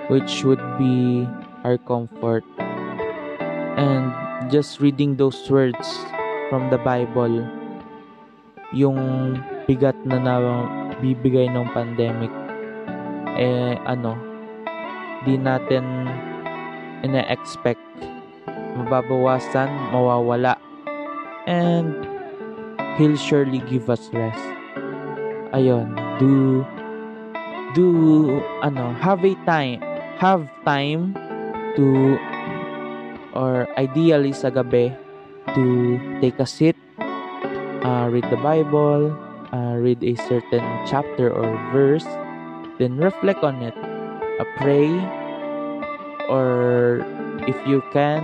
which 0.09 0.41
would 0.43 0.61
be 0.81 1.29
our 1.63 1.77
comfort. 1.77 2.43
And 3.77 4.11
just 4.51 4.81
reading 4.81 5.15
those 5.15 5.37
words 5.47 5.85
from 6.49 6.73
the 6.73 6.81
Bible 6.81 7.45
yung 8.73 8.97
bigat 9.69 9.95
na 10.03 10.17
na 10.17 10.35
bibigay 10.97 11.47
ng 11.53 11.69
pandemic 11.73 12.33
eh 13.39 13.79
ano 13.87 14.19
di 15.23 15.39
natin 15.39 16.11
ina-expect 17.07 17.79
mababawasan, 18.75 19.71
mawawala. 19.91 20.55
And 21.47 21.95
He'll 22.99 23.15
surely 23.15 23.63
give 23.63 23.87
us 23.87 24.11
rest. 24.11 24.43
Ayun, 25.55 25.95
do 26.19 26.67
do 27.71 27.87
ano, 28.59 28.91
have 28.99 29.23
a 29.23 29.33
time, 29.47 29.79
have 30.19 30.43
time 30.67 31.15
to 31.79 32.19
or 33.31 33.71
ideally 33.79 34.35
sa 34.35 34.51
gabi 34.51 34.91
to 35.55 35.95
take 36.19 36.35
a 36.43 36.45
seat, 36.45 36.75
uh, 37.87 38.11
read 38.11 38.27
the 38.27 38.41
Bible, 38.43 39.15
uh, 39.55 39.79
read 39.79 40.03
a 40.03 40.19
certain 40.27 40.65
chapter 40.83 41.31
or 41.31 41.47
verse, 41.71 42.05
then 42.79 42.97
reflect 42.97 43.43
on 43.43 43.61
it, 43.61 43.75
uh, 43.75 44.47
pray, 44.57 44.87
or 46.31 47.03
if 47.43 47.55
you 47.67 47.83
can, 47.91 48.23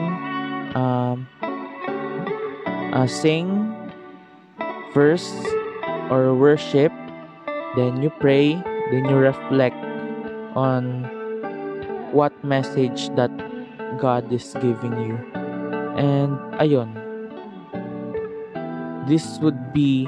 um, 0.74 1.28
uh, 2.96 3.06
sing 3.06 3.76
first 4.96 5.36
or 6.10 6.34
worship, 6.34 6.91
then 7.76 8.02
you 8.02 8.10
pray, 8.24 8.56
then 8.91 9.04
you 9.06 9.20
reflect 9.20 9.76
on 10.56 11.04
what 12.15 12.32
message 12.44 13.12
that 13.20 13.32
God 14.00 14.32
is 14.32 14.56
giving 14.63 14.96
you. 14.96 15.20
And 16.00 16.39
ayun, 16.63 16.96
this 19.08 19.39
would 19.44 19.74
be 19.74 20.08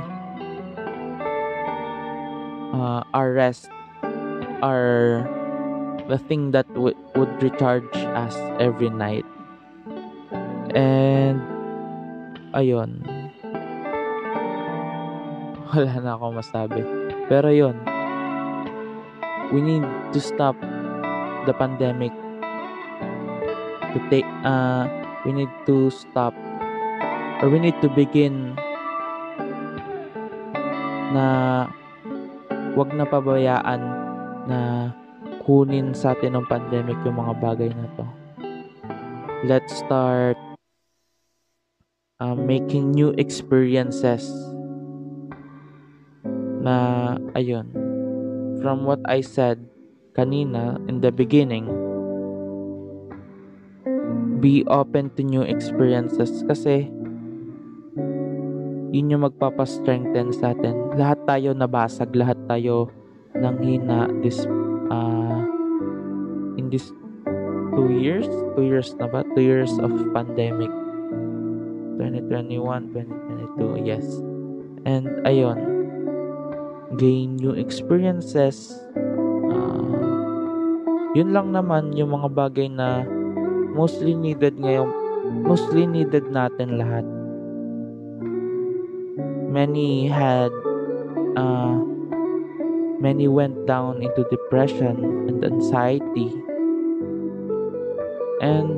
uh, 2.71 3.03
our 3.13 3.33
rest, 3.33 3.67
our 4.61 5.25
the 6.07 6.17
thing 6.17 6.51
that 6.51 6.67
w- 6.73 6.95
would 7.15 7.43
recharge 7.43 7.95
us 8.15 8.35
every 8.59 8.89
night. 8.89 9.25
And 10.75 11.41
ayun. 12.55 13.03
Wala 15.75 15.99
na 15.99 16.15
akong 16.15 16.39
masabi. 16.39 16.79
Pero 17.27 17.51
yun, 17.51 17.75
we 19.51 19.59
need 19.59 19.83
to 20.15 20.19
stop 20.19 20.55
the 21.47 21.53
pandemic 21.55 22.11
to 23.95 23.99
take 24.11 24.27
uh 24.43 24.83
we 25.23 25.31
need 25.31 25.51
to 25.63 25.87
stop 25.91 26.35
or 27.41 27.47
we 27.47 27.59
need 27.59 27.75
to 27.79 27.87
begin 27.91 28.55
na 31.15 31.67
wag 32.75 32.91
na 32.91 33.07
pabayaan 33.07 34.06
na 34.47 34.91
kunin 35.43 35.91
sa 35.91 36.15
atin 36.15 36.39
ng 36.39 36.45
pandemic 36.47 36.95
yung 37.03 37.19
mga 37.19 37.33
bagay 37.43 37.69
na 37.71 37.87
to. 37.99 38.05
Let's 39.45 39.75
start 39.75 40.39
uh, 42.23 42.35
making 42.35 42.95
new 42.95 43.13
experiences 43.19 44.27
na 46.63 47.15
ayun 47.37 47.69
from 48.59 48.83
what 48.83 48.99
I 49.05 49.21
said 49.21 49.61
kanina 50.17 50.81
in 50.89 50.99
the 51.05 51.13
beginning 51.13 51.69
be 54.41 54.65
open 54.67 55.13
to 55.17 55.21
new 55.21 55.45
experiences 55.45 56.41
kasi 56.45 56.89
yun 58.93 59.11
yung 59.13 59.23
magpapastrengthen 59.27 60.31
sa 60.31 60.55
atin. 60.55 60.95
Lahat 60.95 61.19
tayo 61.27 61.53
nabasag, 61.53 62.09
lahat 62.15 62.39
tayo 62.47 62.89
nang 63.39 63.61
hina 63.61 64.09
this 64.21 64.43
uh, 64.89 65.41
in 66.57 66.69
this 66.69 66.91
two 67.77 67.93
years, 67.93 68.25
two 68.57 68.65
years 68.65 68.93
na 68.97 69.05
ba? 69.07 69.21
Two 69.37 69.43
years 69.45 69.71
of 69.79 69.91
pandemic. 70.11 70.71
2021, 71.97 72.93
2022, 72.93 73.81
yes. 73.81 74.05
And 74.85 75.09
ayun, 75.25 75.57
gain 77.01 77.37
new 77.41 77.57
experiences. 77.57 78.77
Uh, 79.49 79.97
yun 81.17 81.33
lang 81.33 81.53
naman 81.53 81.97
yung 81.97 82.13
mga 82.13 82.29
bagay 82.33 82.69
na 82.69 83.01
mostly 83.73 84.13
needed 84.13 84.61
ngayon, 84.61 84.89
mostly 85.41 85.89
needed 85.89 86.29
natin 86.29 86.77
lahat 86.77 87.05
many 89.57 90.07
had 90.07 90.51
uh, 91.33 91.79
many 92.99 93.27
went 93.27 93.65
down 93.65 94.01
into 94.01 94.25
depression 94.29 95.27
and 95.29 95.43
anxiety. 95.45 96.33
And 98.41 98.77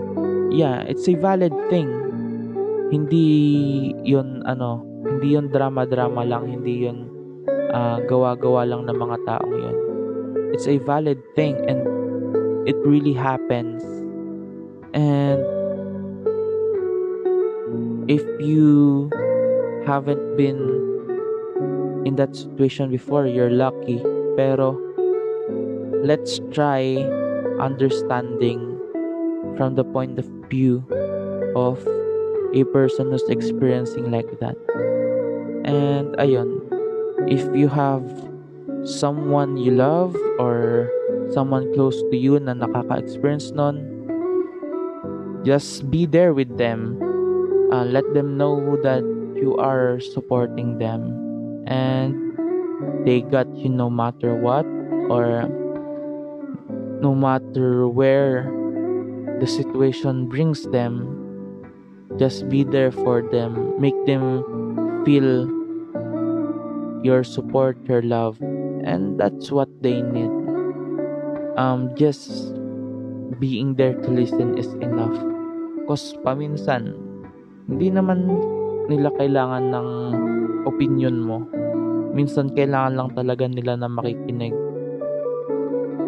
yeah 0.53 0.83
it's 0.87 1.07
a 1.07 1.15
valid 1.15 1.53
thing. 1.69 1.89
Hindi 2.89 3.27
yun 4.03 4.43
ano 4.43 4.83
hindi 5.05 5.37
yun 5.37 5.51
drama 5.53 5.85
drama 5.85 6.25
lang 6.25 6.49
hindi 6.49 6.89
yun 6.89 7.07
uh, 7.71 8.01
gawa-gawa 8.09 8.65
lang 8.65 8.89
ng 8.89 8.97
mga 8.97 9.17
taong 9.27 9.55
yun. 9.55 9.77
It's 10.51 10.65
a 10.65 10.81
valid 10.81 11.21
thing 11.37 11.55
and 11.69 11.85
it 12.65 12.75
really 12.81 13.13
happens. 13.13 13.85
And 14.97 15.45
if 18.09 18.25
you 18.41 19.07
haven't 19.85 20.33
been 20.33 20.88
in 22.09 22.17
that 22.17 22.33
situation 22.35 22.89
before, 22.89 23.29
you're 23.29 23.53
lucky. 23.53 24.01
Pero 24.33 24.73
let's 26.01 26.41
try 26.49 27.05
understanding 27.61 28.73
from 29.53 29.77
the 29.77 29.85
point 29.85 30.17
of 30.17 30.25
view 30.49 30.81
of 31.53 31.77
a 32.57 32.65
person 32.73 33.13
who's 33.13 33.29
experiencing 33.29 34.09
like 34.09 34.27
that. 34.41 34.57
And 35.69 36.17
ayun, 36.17 36.65
if 37.29 37.45
you 37.53 37.69
have 37.69 38.01
someone 38.81 39.61
you 39.61 39.77
love 39.77 40.17
or 40.41 40.89
someone 41.29 41.69
close 41.77 42.01
to 42.09 42.17
you 42.17 42.41
na 42.41 42.57
nakaka-experience 42.57 43.53
nun, 43.53 43.85
just 45.45 45.85
be 45.93 46.09
there 46.09 46.33
with 46.33 46.49
them. 46.57 46.97
Uh, 47.69 47.85
let 47.85 48.01
them 48.17 48.33
know 48.33 48.81
that 48.81 49.05
you 49.37 49.53
are 49.61 50.01
supporting 50.01 50.81
them 50.81 51.18
and 51.69 52.17
they 53.05 53.21
got 53.21 53.45
you 53.55 53.69
no 53.69 53.89
matter 53.89 54.33
what 54.33 54.65
or 55.13 55.45
no 56.99 57.13
matter 57.13 57.87
where 57.87 58.49
the 59.39 59.47
situation 59.47 60.27
brings 60.27 60.65
them 60.73 61.07
just 62.17 62.49
be 62.49 62.65
there 62.65 62.91
for 62.91 63.21
them 63.31 63.77
make 63.79 63.95
them 64.09 64.43
feel 65.05 65.47
your 67.05 67.23
support 67.23 67.77
your 67.85 68.01
love 68.01 68.41
and 68.83 69.21
that's 69.21 69.53
what 69.53 69.69
they 69.79 70.01
need 70.01 70.33
um 71.55 71.93
just 71.95 72.51
being 73.39 73.77
there 73.77 73.93
to 74.01 74.09
listen 74.09 74.57
is 74.57 74.73
enough 74.81 75.15
because 75.77 76.17
paminsan 76.25 76.97
hindi 77.69 77.93
naman 77.93 78.25
nila 78.89 79.13
kailangan 79.21 79.69
ng 79.69 79.89
opinion 80.65 81.21
mo. 81.21 81.45
Minsan 82.19 82.51
kailangan 82.51 82.99
lang 82.99 83.09
talaga 83.15 83.47
nila 83.47 83.79
na 83.79 83.87
makikinig. 83.87 84.51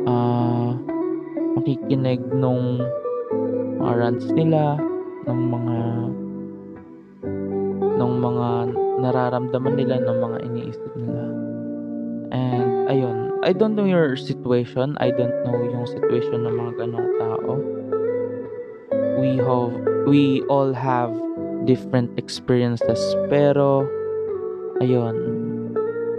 Uh, 0.04 0.76
makikinig 1.56 2.19
nung 2.36 2.84
mga 3.80 3.93
rants 3.95 4.28
nila, 4.36 4.76
ng 5.24 5.41
mga 5.56 5.78
ng 7.95 8.13
mga 8.19 8.50
nararamdaman 9.00 9.76
nila, 9.80 10.04
ng 10.04 10.17
mga 10.19 10.38
iniisip 10.52 10.91
nila. 11.00 11.24
And 12.36 12.91
ayun, 12.91 13.32
I 13.47 13.56
don't 13.56 13.80
know 13.80 13.88
your 13.88 14.19
situation. 14.19 15.00
I 15.00 15.15
don't 15.15 15.32
know 15.47 15.56
yung 15.63 15.88
situation 15.88 16.43
ng 16.43 16.56
mga 16.60 16.71
ganong 16.76 17.12
tao. 17.24 17.52
We 19.15 19.39
have 19.39 19.71
we 20.12 20.43
all 20.52 20.76
have 20.76 21.15
different 21.63 22.12
experiences. 22.19 23.00
Pero, 23.32 23.88
ayun, 24.84 25.40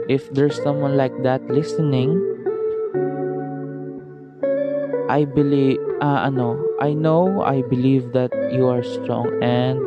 if 0.09 0.31
there's 0.33 0.57
someone 0.63 0.97
like 0.97 1.13
that 1.23 1.43
listening, 1.51 2.19
I 5.09 5.25
believe, 5.25 5.79
uh, 6.01 6.27
ano, 6.27 6.59
I 6.81 6.95
know, 6.95 7.43
I 7.43 7.63
believe 7.63 8.13
that 8.13 8.33
you 8.53 8.67
are 8.69 8.83
strong 8.83 9.29
and 9.43 9.79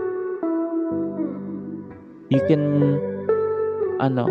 you 2.29 2.41
can, 2.47 2.63
ano, 3.99 4.29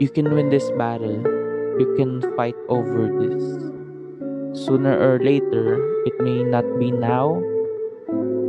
you 0.00 0.08
can 0.08 0.34
win 0.34 0.50
this 0.50 0.70
battle. 0.76 1.22
You 1.80 1.94
can 1.96 2.20
fight 2.36 2.56
over 2.68 3.08
this. 3.08 3.44
Sooner 4.66 4.92
or 4.98 5.18
later, 5.18 5.80
it 6.04 6.20
may 6.20 6.44
not 6.44 6.66
be 6.78 6.90
now, 6.90 7.40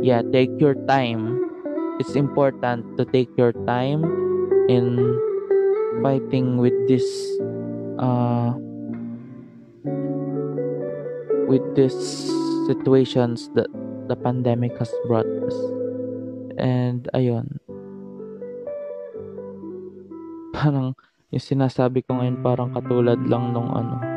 yeah 0.02 0.20
take 0.34 0.50
your 0.58 0.74
time 0.90 1.38
it's 2.02 2.18
important 2.18 2.82
to 2.98 3.04
take 3.06 3.30
your 3.38 3.54
time 3.70 4.02
in 4.68 4.98
fighting 6.00 6.56
with 6.56 6.72
this 6.88 7.04
uh 8.00 8.56
with 11.50 11.60
these 11.76 12.32
situations 12.64 13.52
that 13.52 13.68
the 14.08 14.16
pandemic 14.16 14.72
has 14.80 14.88
brought 15.04 15.28
us 15.44 15.58
and 16.56 17.12
ayun 17.12 17.44
parang 20.56 20.96
yung 21.28 21.44
sinasabi 21.44 22.00
ko 22.06 22.16
ngayon 22.16 22.40
parang 22.40 22.72
katulad 22.72 23.20
lang 23.28 23.52
nung 23.52 23.68
ano 23.68 24.12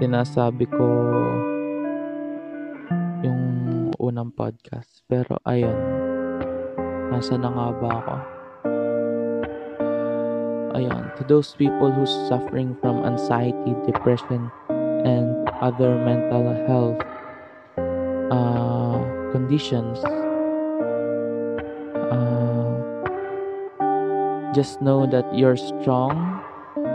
sinasabi 0.00 0.64
ko 0.64 0.88
yung 3.20 3.42
unang 4.00 4.32
podcast. 4.32 5.04
Pero 5.04 5.36
ayun, 5.44 5.76
nasa 7.12 7.36
na 7.36 7.52
nga 7.52 7.68
ba 7.76 7.90
ako? 8.00 8.39
To 10.70 11.24
those 11.28 11.52
people 11.52 11.92
who's 11.92 12.08
suffering 12.26 12.74
from 12.80 13.04
anxiety, 13.04 13.76
depression, 13.84 14.50
and 15.04 15.50
other 15.60 15.92
mental 16.00 16.48
health 16.64 16.96
uh, 18.32 19.04
conditions, 19.36 20.00
uh, 22.08 22.72
just 24.54 24.80
know 24.80 25.04
that 25.12 25.28
you're 25.36 25.58
strong 25.58 26.40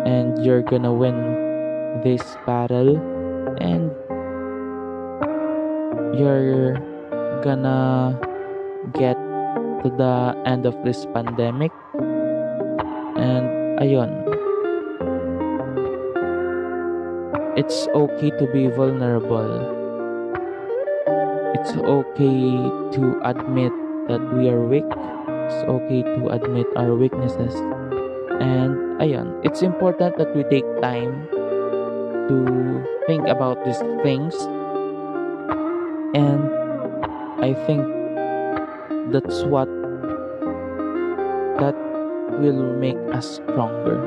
and 0.10 0.44
you're 0.44 0.64
gonna 0.64 0.94
win 0.94 2.02
this 2.02 2.24
battle 2.50 2.98
and 3.62 3.94
you're 6.18 6.82
gonna 7.46 8.18
get 8.98 9.14
to 9.86 9.94
the 10.02 10.34
end 10.50 10.66
of 10.66 10.74
this 10.82 11.06
pandemic. 11.14 11.70
and 11.70 11.85
ayun. 13.86 14.10
It's 17.54 17.86
okay 17.94 18.34
to 18.42 18.46
be 18.50 18.66
vulnerable. 18.74 19.54
It's 21.54 21.78
okay 21.78 22.42
to 22.98 23.04
admit 23.22 23.72
that 24.10 24.22
we 24.34 24.50
are 24.50 24.66
weak. 24.66 24.90
It's 25.46 25.62
okay 25.70 26.02
to 26.02 26.34
admit 26.34 26.66
our 26.76 26.98
weaknesses. 26.98 27.54
And 28.42 28.98
ayun 28.98 29.38
it's 29.46 29.62
important 29.62 30.18
that 30.18 30.34
we 30.36 30.44
take 30.50 30.66
time 30.82 31.30
to 32.28 32.38
think 33.06 33.30
about 33.30 33.62
these 33.64 33.80
things. 34.02 34.34
And 36.18 36.42
I 37.40 37.54
think 37.70 37.86
that's 39.14 39.46
what 39.46 39.70
that 41.62 41.85
will 42.40 42.76
make 42.76 42.98
us 43.14 43.38
stronger. 43.38 44.00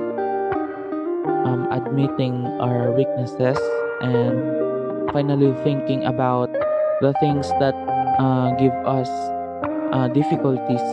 Um, 1.45 1.69
admitting 1.71 2.47
our 2.61 2.93
weaknesses 2.93 3.59
and 4.01 5.11
finally 5.13 5.55
thinking 5.65 6.05
about 6.05 6.53
the 7.01 7.13
things 7.21 7.49
that 7.61 7.75
uh, 8.19 8.53
give 8.59 8.75
us 8.85 9.09
uh, 9.93 10.09
difficulties. 10.13 10.85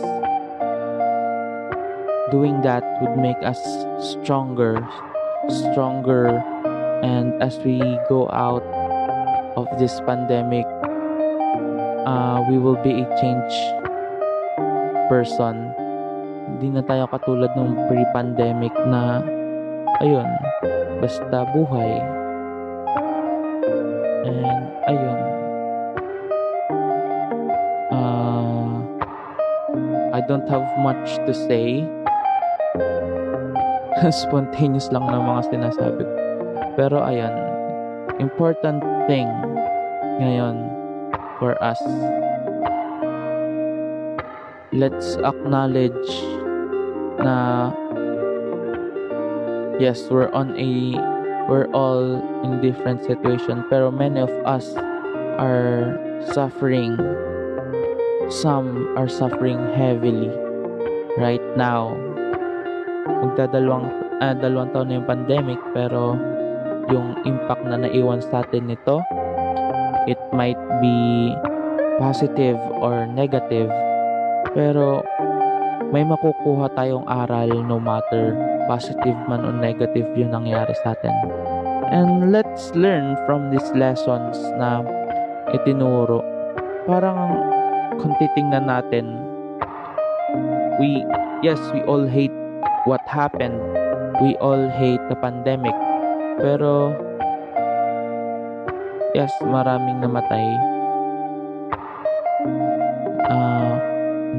Doing 2.30 2.60
that 2.62 2.82
would 3.00 3.16
make 3.16 3.38
us 3.42 3.60
stronger 4.00 4.82
stronger. 5.48 6.42
And 7.02 7.40
as 7.42 7.58
we 7.58 7.78
go 8.08 8.28
out 8.30 8.64
of 9.56 9.66
this 9.78 10.00
pandemic 10.00 10.66
uh, 12.06 12.44
we 12.48 12.58
will 12.58 12.78
be 12.82 13.02
a 13.02 13.06
changed 13.20 13.62
person. 15.08 15.74
Hindi 16.46 16.78
na 16.78 16.82
tayo 16.86 17.10
katulad 17.10 17.50
nung 17.58 17.74
pre-pandemic 17.90 18.70
na 18.86 19.18
ayun, 19.98 20.28
basta 21.02 21.42
buhay. 21.50 21.92
And 24.26 24.70
ayun. 24.86 25.20
Uh, 27.90 28.66
I 30.14 30.20
don't 30.30 30.46
have 30.46 30.66
much 30.78 31.18
to 31.26 31.34
say. 31.34 31.82
Spontaneous 34.26 34.92
lang 34.94 35.10
ng 35.10 35.22
mga 35.26 35.42
sinasabi 35.50 36.02
ko. 36.06 36.14
Pero 36.78 37.02
ayun, 37.02 37.32
important 38.22 38.84
thing 39.10 39.26
ngayon 40.22 40.60
for 41.40 41.56
us. 41.58 41.80
Let's 44.76 45.16
acknowledge 45.24 46.35
na 47.26 47.74
yes, 49.82 50.06
we're 50.06 50.30
on 50.30 50.54
a 50.54 50.94
we're 51.50 51.66
all 51.74 52.22
in 52.46 52.62
different 52.62 53.02
situation 53.02 53.66
pero 53.66 53.90
many 53.90 54.22
of 54.22 54.30
us 54.46 54.78
are 55.42 55.98
suffering. 56.30 56.94
Some 58.30 58.94
are 58.94 59.10
suffering 59.10 59.58
heavily 59.74 60.30
right 61.18 61.42
now. 61.58 61.98
Magdadalawang 63.06 63.90
uh, 64.22 64.34
dalawang 64.38 64.70
taon 64.70 64.86
na 64.86 65.02
yung 65.02 65.08
pandemic 65.10 65.58
pero 65.74 66.14
yung 66.86 67.18
impact 67.26 67.66
na 67.66 67.82
naiwan 67.82 68.22
sa 68.22 68.46
atin 68.46 68.70
nito 68.70 69.02
It 70.06 70.22
might 70.30 70.58
be 70.78 71.34
positive 71.98 72.54
or 72.78 73.10
negative, 73.10 73.66
pero 74.54 75.02
may 75.94 76.02
makukuha 76.02 76.72
tayong 76.74 77.06
aral 77.06 77.50
no 77.62 77.78
matter 77.78 78.34
positive 78.66 79.16
man 79.30 79.46
o 79.46 79.50
negative 79.54 80.06
yung 80.18 80.34
nangyari 80.34 80.74
sa 80.82 80.92
atin. 80.98 81.14
And 81.94 82.34
let's 82.34 82.74
learn 82.74 83.14
from 83.30 83.54
these 83.54 83.66
lessons 83.78 84.34
na 84.58 84.82
itinuro. 85.54 86.18
Parang 86.90 87.38
kung 88.02 88.12
titingnan 88.18 88.66
natin, 88.66 89.06
we, 90.82 91.06
yes, 91.46 91.58
we 91.70 91.80
all 91.86 92.04
hate 92.04 92.34
what 92.90 93.02
happened. 93.06 93.62
We 94.18 94.34
all 94.42 94.66
hate 94.74 95.02
the 95.06 95.18
pandemic. 95.22 95.74
Pero 96.42 96.90
yes, 99.14 99.30
maraming 99.46 100.02
namatay. 100.02 100.75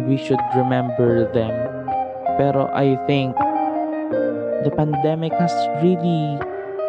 We 0.08 0.15
should 0.15 0.39
remember 0.56 1.28
them. 1.36 1.52
Pero 2.39 2.72
I 2.72 2.96
think 3.06 3.36
the 4.63 4.72
pandemic 4.72 5.36
has 5.36 5.54
really 5.84 6.39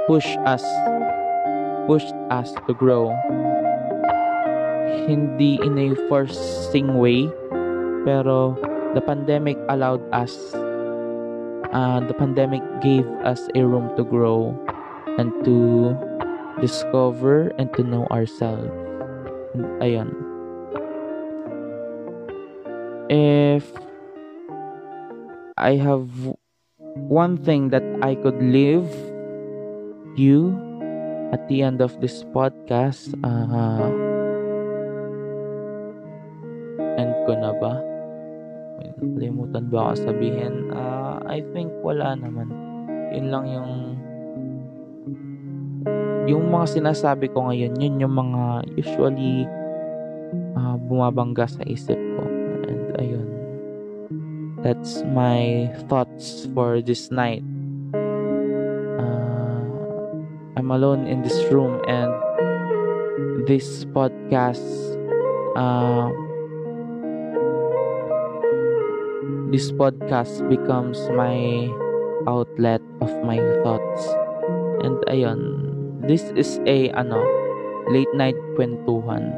pushed 0.06 0.38
us 0.46 0.62
pushed 1.90 2.14
us 2.30 2.54
to 2.70 2.72
grow. 2.72 3.10
Hindi 5.10 5.58
in 5.60 5.74
a 5.76 5.98
forcing 6.06 6.96
way, 6.96 7.26
pero 8.06 8.54
the 8.94 9.02
pandemic 9.02 9.58
allowed 9.68 10.04
us 10.14 10.32
uh, 11.72 12.00
the 12.00 12.14
pandemic 12.14 12.62
gave 12.80 13.06
us 13.24 13.48
a 13.54 13.64
room 13.64 13.92
to 13.96 14.04
grow 14.04 14.52
and 15.18 15.32
to 15.44 15.96
discover 16.60 17.52
and 17.58 17.72
to 17.74 17.82
know 17.82 18.06
ourselves. 18.10 18.68
Ayun. 19.82 20.27
If 23.08 23.64
I 25.56 25.80
have 25.80 26.12
one 27.08 27.40
thing 27.40 27.72
that 27.72 27.84
I 28.04 28.14
could 28.20 28.36
leave 28.36 28.84
you 30.12 30.52
at 31.32 31.48
the 31.48 31.64
end 31.64 31.80
of 31.80 31.96
this 32.04 32.20
podcast, 32.36 33.16
uh, 33.24 33.88
end 37.00 37.16
ko 37.24 37.32
na 37.32 37.56
ba? 37.56 37.80
Nakalimutan 38.84 39.72
ba 39.72 39.88
ako 39.88 40.12
sabihin? 40.12 40.68
Uh, 40.68 41.16
I 41.24 41.40
think 41.56 41.72
wala 41.80 42.12
naman. 42.12 42.52
Yun 43.16 43.26
lang 43.32 43.44
yung 43.48 43.72
yung 46.28 46.44
mga 46.52 46.76
sinasabi 46.76 47.32
ko 47.32 47.48
ngayon, 47.48 47.72
yun 47.80 48.04
yung 48.04 48.12
mga 48.12 48.68
usually 48.76 49.48
uh, 50.60 50.76
bumabangga 50.76 51.48
sa 51.48 51.64
isip. 51.64 52.07
That's 54.68 55.00
my 55.00 55.72
thoughts 55.88 56.44
for 56.52 56.84
this 56.84 57.08
night. 57.08 57.40
Uh, 59.00 59.64
I'm 60.60 60.68
alone 60.68 61.08
in 61.08 61.24
this 61.24 61.40
room 61.48 61.80
and 61.88 62.12
this 63.48 63.88
podcast 63.96 64.60
uh, 65.56 66.12
this 69.48 69.72
podcast 69.72 70.44
becomes 70.52 71.00
my 71.16 71.72
outlet 72.28 72.84
of 73.00 73.08
my 73.24 73.40
thoughts. 73.64 74.04
And 74.84 75.00
ayun, 75.08 75.64
This 76.04 76.28
is 76.36 76.60
a 76.68 76.92
ano, 76.92 77.24
late 77.88 78.12
night 78.12 78.36
kwentuhan. 78.52 79.32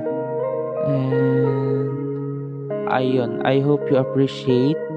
And 0.91 1.87
ayun, 2.91 3.47
I 3.47 3.63
hope 3.63 3.87
you 3.87 4.03
appreciate 4.03 4.90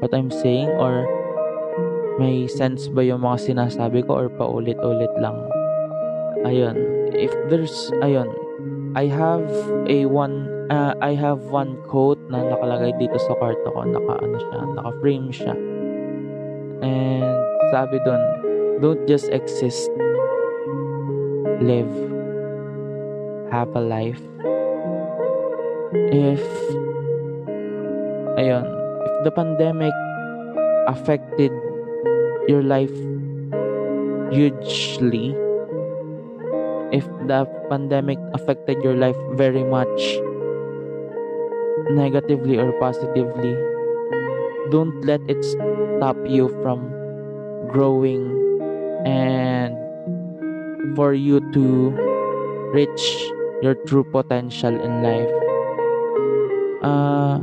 what 0.00 0.12
I'm 0.16 0.32
saying? 0.32 0.68
Or 0.80 1.06
may 2.18 2.48
sense 2.48 2.88
ba 2.88 3.04
yung 3.04 3.22
mga 3.22 3.52
sinasabi 3.52 4.04
ko? 4.04 4.24
Or 4.24 4.28
paulit-ulit 4.32 5.12
lang. 5.20 5.36
Ayun, 6.44 6.76
if 7.12 7.30
there's 7.52 7.92
ayun, 8.00 8.32
I 8.96 9.06
have 9.06 9.44
a 9.86 10.08
one 10.08 10.48
uh, 10.72 10.94
I 11.02 11.12
have 11.12 11.52
one 11.52 11.76
quote 11.84 12.22
na 12.32 12.40
nakalagay 12.40 12.96
dito 12.96 13.18
sa 13.20 13.36
kwarto 13.36 13.68
ko, 13.68 13.84
naka 13.84 14.14
ano 14.24 14.36
siya, 14.40 14.58
naka-frame 14.78 15.28
siya. 15.28 15.54
And 16.80 17.36
sabi 17.74 18.00
doon, 18.06 18.22
don't 18.80 19.04
just 19.04 19.28
exist, 19.28 19.92
live, 21.60 21.92
have 23.52 23.68
a 23.76 23.82
life. 23.84 24.22
If, 26.14 26.40
ayun, 28.38 28.64
the 29.24 29.30
pandemic 29.30 29.92
affected 30.88 31.52
your 32.48 32.62
life 32.62 32.92
hugely, 34.32 35.36
if 36.92 37.04
the 37.26 37.44
pandemic 37.68 38.18
affected 38.32 38.82
your 38.82 38.96
life 38.96 39.16
very 39.34 39.64
much, 39.64 40.18
negatively 41.90 42.58
or 42.58 42.72
positively, 42.80 43.54
don't 44.70 45.04
let 45.04 45.20
it 45.28 45.44
stop 45.44 46.16
you 46.26 46.48
from 46.62 46.88
growing 47.68 48.24
and 49.04 49.76
for 50.96 51.12
you 51.12 51.40
to 51.52 51.92
reach 52.72 53.04
your 53.62 53.74
true 53.84 54.04
potential 54.04 54.72
in 54.72 55.02
life. 55.02 55.34
Uh, 56.82 57.38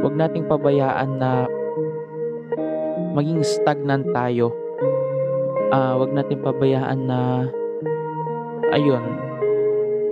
wag 0.00 0.14
nating 0.16 0.48
pabayaan 0.48 1.20
na 1.20 1.44
maging 3.12 3.44
stagnant 3.44 4.08
tayo. 4.16 4.52
Uh, 5.70 6.00
wag 6.02 6.10
nating 6.10 6.42
pabayaan 6.42 7.06
na 7.06 7.46
ayun, 8.74 9.04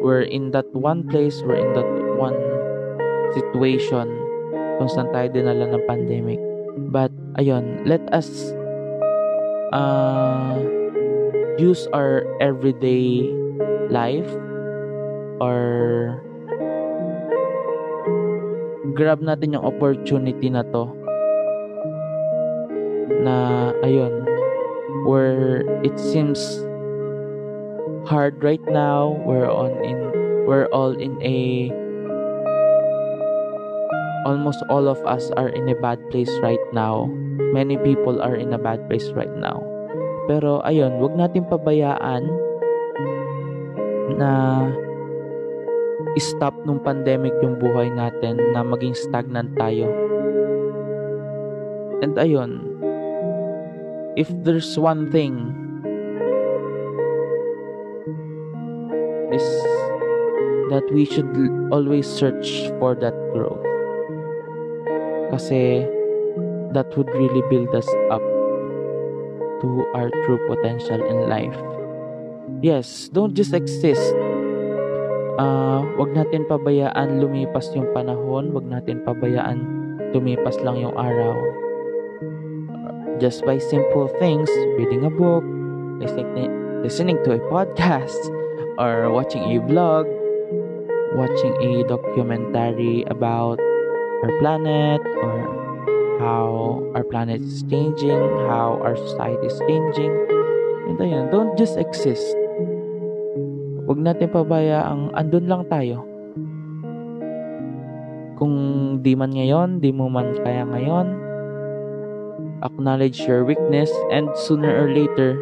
we're 0.03 0.27
in 0.27 0.51
that 0.55 0.69
one 0.75 1.07
place, 1.09 1.43
we're 1.43 1.59
in 1.59 1.73
that 1.75 1.89
one 2.19 2.39
situation 3.35 4.07
kung 4.79 4.89
saan 4.91 5.11
tayo 5.11 5.27
dinala 5.31 5.75
ng 5.75 5.85
pandemic. 5.91 6.39
But, 6.95 7.11
ayun, 7.35 7.83
let 7.83 8.03
us 8.15 8.31
uh, 9.75 10.63
use 11.59 11.91
our 11.91 12.23
everyday 12.39 13.27
life 13.91 14.31
or 15.43 16.23
grab 18.95 19.21
natin 19.21 19.57
yung 19.57 19.65
opportunity 19.65 20.49
na 20.49 20.63
to. 20.73 20.89
Na 23.19 23.37
ayun 23.85 24.25
where 25.05 25.65
it 25.85 25.97
seems 25.99 26.41
hard 28.09 28.41
right 28.41 28.63
now 28.73 29.13
we're 29.29 29.51
on 29.51 29.73
in 29.85 29.99
we're 30.49 30.65
all 30.73 30.97
in 30.97 31.21
a 31.21 31.69
almost 34.25 34.61
all 34.69 34.89
of 34.89 35.01
us 35.05 35.31
are 35.37 35.49
in 35.49 35.69
a 35.69 35.77
bad 35.81 36.01
place 36.11 36.31
right 36.45 36.61
now. 36.73 37.09
Many 37.53 37.77
people 37.81 38.21
are 38.21 38.37
in 38.37 38.53
a 38.53 38.61
bad 38.61 38.85
place 38.89 39.09
right 39.17 39.33
now. 39.33 39.65
Pero 40.29 40.61
ayun 40.65 41.01
wag 41.01 41.17
natin 41.17 41.49
pabayaan 41.49 42.29
na 44.21 44.33
stop 46.19 46.55
nung 46.67 46.83
pandemic 46.83 47.35
yung 47.43 47.59
buhay 47.59 47.91
natin 47.91 48.39
na 48.55 48.63
maging 48.63 48.95
stagnant 48.95 49.55
tayo. 49.59 49.91
And 51.99 52.15
ayun, 52.15 52.63
if 54.15 54.31
there's 54.47 54.79
one 54.79 55.11
thing 55.11 55.55
is 59.35 59.47
that 60.71 60.85
we 60.93 61.05
should 61.05 61.29
always 61.73 62.07
search 62.07 62.71
for 62.79 62.95
that 62.95 63.17
growth. 63.35 63.65
Kasi 65.35 65.85
that 66.73 66.89
would 66.97 67.09
really 67.13 67.43
build 67.49 67.73
us 67.75 67.89
up 68.13 68.25
to 69.61 69.69
our 69.95 70.09
true 70.25 70.41
potential 70.49 71.01
in 71.03 71.29
life. 71.29 71.59
Yes, 72.63 73.11
don't 73.13 73.35
just 73.35 73.53
exist 73.53 74.15
uh, 75.39 75.81
wag 75.97 76.11
natin 76.13 76.45
pabayaan 76.45 77.23
lumipas 77.23 77.71
yung 77.73 77.89
panahon, 77.95 78.51
wag 78.53 78.67
natin 78.67 79.01
pabayaan 79.07 79.63
lumipas 80.13 80.59
lang 80.61 80.83
yung 80.83 80.95
araw. 80.99 81.39
Just 83.23 83.43
by 83.47 83.59
simple 83.59 84.11
things, 84.23 84.51
reading 84.79 85.07
a 85.07 85.11
book, 85.11 85.43
listening, 85.99 86.51
listening 86.83 87.19
to 87.27 87.35
a 87.35 87.41
podcast, 87.51 88.19
or 88.79 89.11
watching 89.11 89.43
a 89.43 89.59
vlog, 89.67 90.07
watching 91.19 91.55
a 91.59 91.83
documentary 91.87 93.03
about 93.11 93.59
our 94.23 94.33
planet 94.39 95.03
or 95.19 95.35
how 96.23 96.79
our 96.95 97.03
planet 97.03 97.43
is 97.43 97.67
changing, 97.67 98.23
how 98.47 98.79
our 98.83 98.95
society 98.95 99.47
is 99.47 99.59
changing. 99.67 100.15
And 100.87 100.99
ayun, 100.99 101.31
don't 101.35 101.59
just 101.59 101.75
exist 101.75 102.39
Huwag 103.89 104.05
natin 104.05 104.29
pabayaang 104.29 105.17
andun 105.17 105.49
lang 105.49 105.65
tayo. 105.73 106.05
Kung 108.37 108.55
di 109.01 109.17
man 109.17 109.33
ngayon, 109.33 109.81
di 109.81 109.89
mo 109.97 110.13
man 110.13 110.37
kaya 110.45 110.69
ngayon, 110.69 111.17
acknowledge 112.61 113.25
your 113.25 113.49
weakness 113.49 113.89
and 114.13 114.29
sooner 114.45 114.69
or 114.69 114.93
later, 114.93 115.41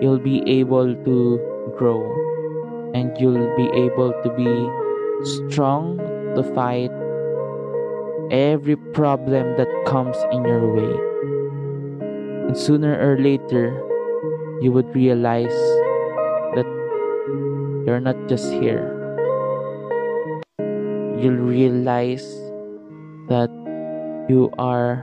you'll 0.00 0.16
be 0.16 0.40
able 0.48 0.96
to 1.04 1.36
grow 1.76 2.00
and 2.96 3.12
you'll 3.20 3.52
be 3.60 3.68
able 3.76 4.16
to 4.24 4.28
be 4.40 4.48
strong 5.20 6.00
to 6.32 6.40
fight 6.56 6.88
every 8.32 8.80
problem 8.96 9.52
that 9.60 9.68
comes 9.84 10.16
in 10.32 10.48
your 10.48 10.64
way. 10.64 10.94
And 12.48 12.56
sooner 12.56 12.96
or 12.96 13.20
later, 13.20 13.76
you 14.64 14.72
would 14.72 14.88
realize 14.96 15.60
You're 17.90 17.98
not 17.98 18.30
just 18.30 18.46
here. 18.54 18.86
You'll 21.18 21.42
realize 21.42 22.22
that 23.26 23.50
you 24.30 24.46
are 24.62 25.02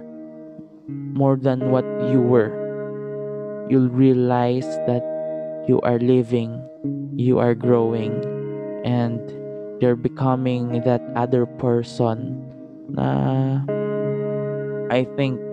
more 0.88 1.36
than 1.36 1.68
what 1.68 1.84
you 2.08 2.24
were. 2.24 2.48
You'll 3.68 3.92
realize 3.92 4.64
that 4.88 5.04
you 5.68 5.84
are 5.84 6.00
living, 6.00 6.64
you 7.12 7.44
are 7.44 7.52
growing, 7.60 8.24
and 8.88 9.20
you're 9.84 10.00
becoming 10.00 10.80
that 10.88 11.04
other 11.12 11.44
person 11.60 12.40
na 12.88 13.68
I 14.88 15.04
think 15.20 15.44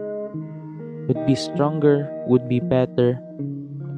would 1.11 1.27
be 1.27 1.35
stronger, 1.35 2.07
would 2.31 2.47
be 2.47 2.63
better, 2.63 3.19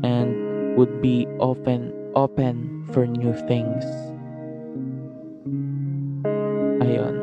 and 0.01 0.73
would 0.81 1.05
be 1.05 1.29
often 1.37 1.93
open 2.17 2.76
for 2.93 3.07
new 3.07 3.33
things. 3.47 3.85
Ayun. 6.83 7.17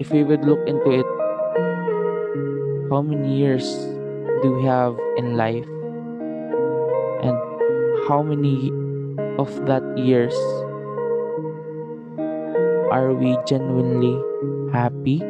If 0.00 0.10
we 0.10 0.24
would 0.24 0.44
look 0.44 0.60
into 0.66 0.90
it, 0.90 1.08
how 2.90 3.00
many 3.00 3.36
years 3.36 3.64
do 4.42 4.52
we 4.52 4.64
have 4.66 4.98
in 5.16 5.36
life? 5.36 5.68
And 7.22 7.38
how 8.08 8.22
many 8.22 8.68
of 9.38 9.48
that 9.66 9.82
years 9.96 10.34
are 12.90 13.14
we 13.14 13.38
genuinely 13.46 14.18
happy? 14.72 15.22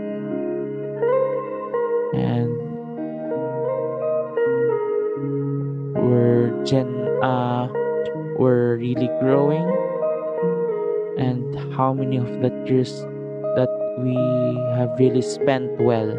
And 2.16 2.50
we're 5.94 6.50
gen 6.64 6.90
uh 7.22 7.81
were 8.42 8.74
really 8.74 9.06
growing 9.22 9.62
and 11.14 11.54
how 11.78 11.94
many 11.94 12.18
of 12.18 12.26
the 12.42 12.50
years 12.66 13.06
that 13.54 13.70
we 14.02 14.18
have 14.74 14.90
really 14.98 15.22
spent 15.22 15.70
well. 15.78 16.10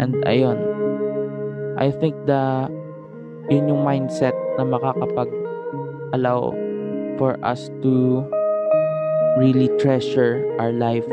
And 0.00 0.16
ayun 0.24 0.56
I 1.76 1.92
think 1.92 2.16
the 2.24 2.72
yun 3.52 3.68
yung 3.68 3.84
mindset 3.84 4.32
na 4.56 4.64
makakapag 4.64 5.28
allow 6.16 6.56
for 7.20 7.36
us 7.44 7.68
to 7.84 8.24
really 9.36 9.68
treasure 9.76 10.40
our 10.56 10.72
life. 10.72 11.04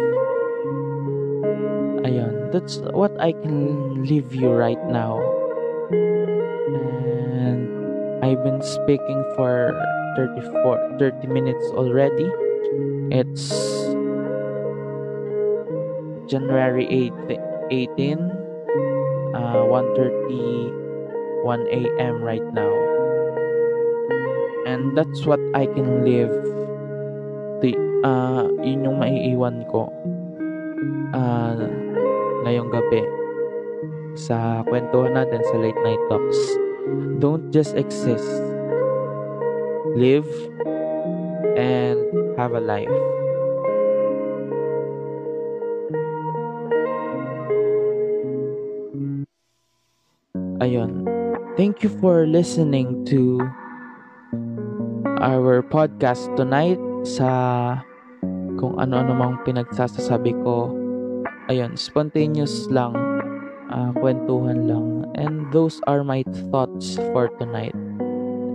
Ayun 2.07 2.55
that's 2.55 2.79
what 2.95 3.11
I 3.19 3.35
can 3.35 4.07
leave 4.07 4.31
you 4.31 4.55
right 4.55 4.79
now 4.87 5.34
been 8.45 8.61
speaking 8.61 9.25
for 9.33 9.73
34 10.13 11.01
30 11.01 11.25
minutes 11.25 11.65
already. 11.73 12.29
It's 13.09 13.49
January 16.29 16.85
8 16.85 17.41
18 17.97 18.21
uh 19.33 19.65
1:30 19.65 20.69
1 21.41 21.73
a.m. 21.73 22.21
right 22.21 22.45
now. 22.53 22.69
And 24.69 24.93
that's 24.93 25.25
what 25.25 25.41
I 25.57 25.65
can 25.65 26.05
live 26.05 26.29
the 27.65 27.73
uh 28.05 28.45
yun 28.61 28.85
yung 28.85 29.01
maiiwan 29.01 29.65
ko 29.73 29.89
uh 31.17 31.65
ngayong 32.45 32.69
gabi 32.69 33.01
sa 34.13 34.61
kwentuhan 34.69 35.17
natin 35.17 35.41
sa 35.49 35.57
late 35.57 35.81
night 35.81 36.01
talks. 36.13 36.64
Don't 37.19 37.49
just 37.49 37.73
exist. 37.73 38.29
Live 39.95 40.29
and 41.57 41.99
have 42.37 42.53
a 42.53 42.61
life. 42.61 42.91
Ayun. 50.61 51.05
Thank 51.55 51.85
you 51.85 51.89
for 52.01 52.27
listening 52.27 53.05
to 53.07 53.39
our 55.23 55.63
podcast 55.63 56.27
tonight 56.35 56.81
sa 57.07 57.29
kung 58.59 58.75
ano-ano 58.81 59.13
mang 59.15 59.35
pinagsasasabi 59.45 60.35
ko. 60.43 60.73
Ayun, 61.47 61.77
spontaneous 61.77 62.67
lang 62.73 62.97
uh, 63.69 63.89
kwentuhan 64.01 64.65
lang. 64.65 65.04
And 65.15 65.47
those 65.55 65.79
are 65.87 66.03
my 66.03 66.27
thoughts 66.51 66.99
for 67.15 67.31
tonight. 67.39 67.75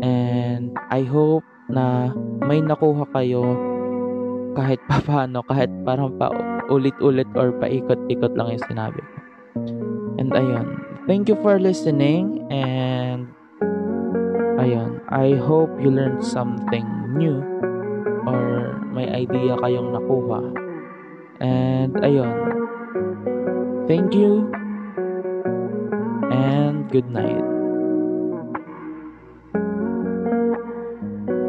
And 0.05 0.77
I 0.93 1.09
hope 1.09 1.45
na 1.73 2.13
may 2.45 2.61
nakuha 2.61 3.09
kayo 3.17 3.57
kahit 4.53 4.81
pa 4.91 5.01
paano, 5.01 5.41
kahit 5.49 5.73
parang 5.89 6.13
pa 6.21 6.29
ulit-ulit 6.69 7.29
or 7.33 7.57
paikot-ikot 7.57 8.37
lang 8.37 8.53
yung 8.53 8.67
sinabi 8.69 9.01
ko. 9.01 9.17
And 10.21 10.37
ayun, 10.37 10.67
thank 11.09 11.33
you 11.33 11.37
for 11.41 11.57
listening 11.57 12.45
and 12.53 13.25
ayun, 14.61 15.01
I 15.09 15.41
hope 15.41 15.73
you 15.81 15.89
learned 15.89 16.21
something 16.21 16.85
new 17.17 17.41
or 18.29 18.77
may 18.93 19.09
idea 19.09 19.57
kayong 19.65 19.97
nakuha. 19.97 20.45
And 21.41 21.97
ayun, 22.05 22.37
thank 23.89 24.13
you 24.13 24.60
and 26.41 26.91
good 26.91 27.11
night. 27.11 27.50